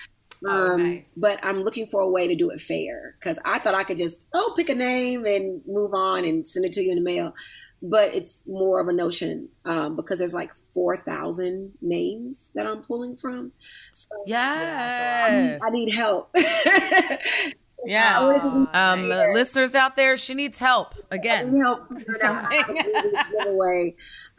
[0.46, 1.14] Oh, Um, nice.
[1.18, 3.98] But I'm looking for a way to do it fair because I thought I could
[3.98, 7.04] just oh pick a name and move on and send it to you in the
[7.04, 7.34] mail.
[7.82, 12.82] But it's more of a notion um, because there's like four thousand names that I'm
[12.82, 13.52] pulling from.
[13.94, 15.60] So Yes.
[15.64, 16.36] I need help.
[17.86, 18.20] Yeah.
[18.20, 19.34] I wanted to be Um, fair.
[19.36, 21.54] listeners out there, she needs help I again.
[21.54, 23.96] need help figure out how to do this in a way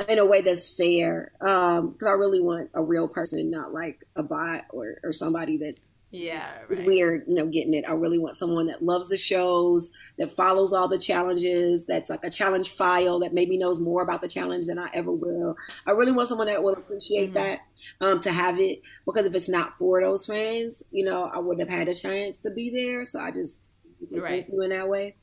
[0.09, 1.33] in a way that's fair.
[1.41, 5.57] Um, because I really want a real person, not like a bot or, or somebody
[5.59, 5.77] that
[6.11, 6.63] Yeah.
[6.69, 6.87] right.
[6.87, 7.85] weird, you know, getting it.
[7.89, 12.25] I really want someone that loves the shows, that follows all the challenges, that's like
[12.25, 15.55] a challenge file that maybe knows more about the challenge than I ever will.
[15.87, 17.35] I really want someone that will appreciate Mhm.
[17.35, 17.61] that,
[18.01, 18.81] um, to have it.
[19.05, 22.39] Because if it's not for those friends, you know, I wouldn't have had a chance
[22.41, 23.05] to be there.
[23.05, 23.69] So I just
[24.11, 24.47] Right.
[24.47, 25.17] thank you in that way.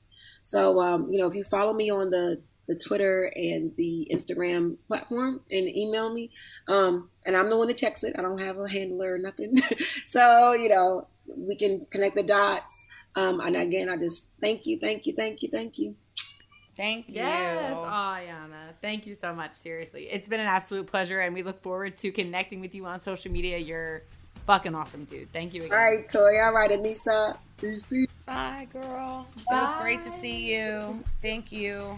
[0.43, 4.77] So um, you know, if you follow me on the the Twitter and the Instagram
[4.87, 6.31] platform and email me,
[6.67, 8.15] um, and I'm the one that checks it.
[8.17, 9.61] I don't have a handler or nothing.
[10.05, 12.87] so you know, we can connect the dots.
[13.15, 15.95] Um, and again, I just thank you, thank you, thank you, thank you.
[16.75, 17.15] Thank you.
[17.15, 17.73] Yes.
[17.73, 18.73] Oh, Ayanna.
[18.81, 19.53] Thank you so much.
[19.53, 20.07] Seriously.
[20.11, 23.31] It's been an absolute pleasure, and we look forward to connecting with you on social
[23.31, 23.57] media.
[23.57, 24.03] You're
[24.45, 25.31] fucking awesome, dude.
[25.31, 25.77] Thank you again.
[25.77, 26.39] All right, Tori.
[26.41, 27.37] All right, Aneesa.
[27.57, 28.09] Peace, peace.
[28.25, 29.27] Bye, girl.
[29.37, 31.03] It was great to see you.
[31.21, 31.97] Thank you.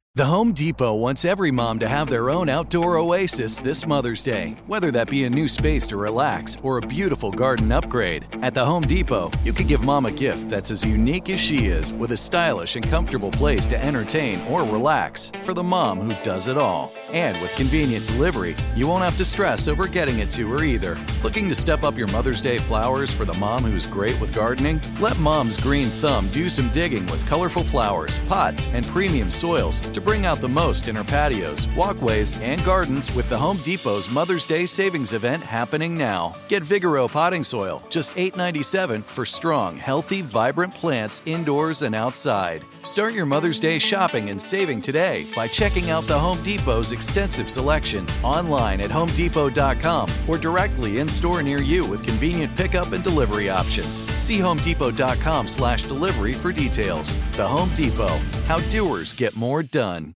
[0.15, 4.57] The Home Depot wants every mom to have their own outdoor oasis this Mother's Day,
[4.67, 8.25] whether that be a new space to relax or a beautiful garden upgrade.
[8.41, 11.67] At the Home Depot, you could give mom a gift that's as unique as she
[11.67, 16.13] is with a stylish and comfortable place to entertain or relax for the mom who
[16.23, 16.93] does it all.
[17.11, 20.97] And with convenient delivery, you won't have to stress over getting it to her either.
[21.23, 24.79] Looking to step up your Mother's Day flowers for the mom who's great with gardening?
[24.99, 30.01] Let mom's green thumb do some digging with colorful flowers, pots, and premium soils to
[30.01, 34.45] bring out the most in her patios, walkways, and gardens with the Home Depot's Mother's
[34.45, 36.35] Day savings event happening now.
[36.47, 42.63] Get Vigoro potting soil, just $8.97 for strong, healthy, vibrant plants indoors and outside.
[42.83, 47.49] Start your Mother's Day shopping and saving today by checking out the Home Depot's extensive
[47.49, 53.49] selection online at homedepot.com or directly in store near you with convenient pickup and delivery
[53.49, 54.01] options.
[54.21, 57.15] See homedepot.com slash delivery for details.
[57.31, 58.17] The Home Depot,
[58.47, 60.15] how doers get more done.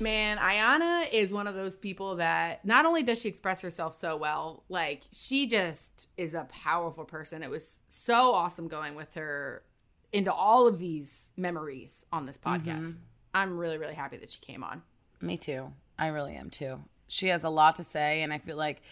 [0.00, 4.16] Man, Ayanna is one of those people that not only does she express herself so
[4.16, 7.42] well, like she just is a powerful person.
[7.42, 9.64] It was so awesome going with her
[10.12, 12.84] into all of these memories on this podcast.
[12.84, 13.02] Mm-hmm.
[13.34, 14.82] I'm really, really happy that she came on.
[15.20, 15.72] Me too.
[15.98, 16.80] I really am too.
[17.08, 18.82] She has a lot to say, and I feel like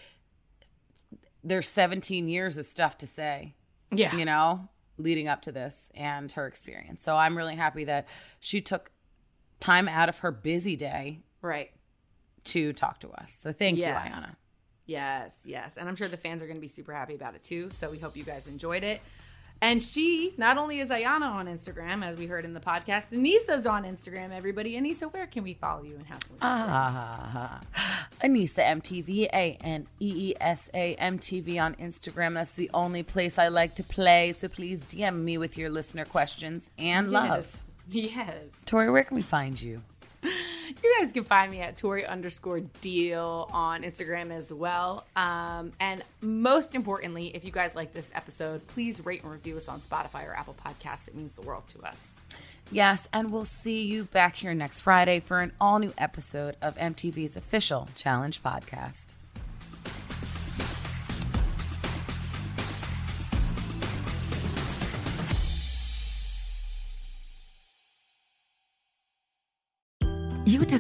[1.44, 3.54] there's 17 years of stuff to say.
[3.90, 4.16] Yeah.
[4.16, 7.02] You know, leading up to this and her experience.
[7.02, 8.08] So I'm really happy that
[8.40, 8.90] she took
[9.60, 11.70] time out of her busy day right
[12.44, 13.32] to talk to us.
[13.32, 14.04] So thank yeah.
[14.04, 14.36] you, Ayanna.
[14.86, 15.76] Yes, yes.
[15.76, 17.70] And I'm sure the fans are going to be super happy about it too.
[17.70, 19.00] So we hope you guys enjoyed it.
[19.62, 23.66] And she not only is Ayanna on Instagram, as we heard in the podcast, Aneesa's
[23.66, 24.74] on Instagram, everybody.
[24.74, 27.60] Aneesa, where can we follow you and how can we Ah,
[28.22, 32.34] Aneesa MTV, A N E E S A M T V on Instagram.
[32.34, 34.32] That's the only place I like to play.
[34.32, 37.12] So please DM me with your listener questions and yes.
[37.12, 37.64] love.
[37.88, 38.62] Yes.
[38.66, 39.82] Tori, where can we find you?
[40.82, 45.06] You guys can find me at Tori underscore deal on Instagram as well.
[45.16, 49.68] Um, and most importantly, if you guys like this episode, please rate and review us
[49.68, 51.08] on Spotify or Apple Podcasts.
[51.08, 52.10] It means the world to us.
[52.70, 56.76] Yes, and we'll see you back here next Friday for an all new episode of
[56.76, 59.12] MTV's official Challenge podcast.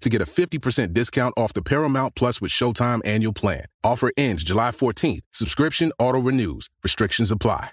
[0.00, 3.64] to get a 50% discount off the Paramount Plus with Showtime annual plan.
[3.84, 5.20] Offer ends July 14th.
[5.32, 6.68] Subscription auto-renews.
[6.82, 7.70] Restrictions apply.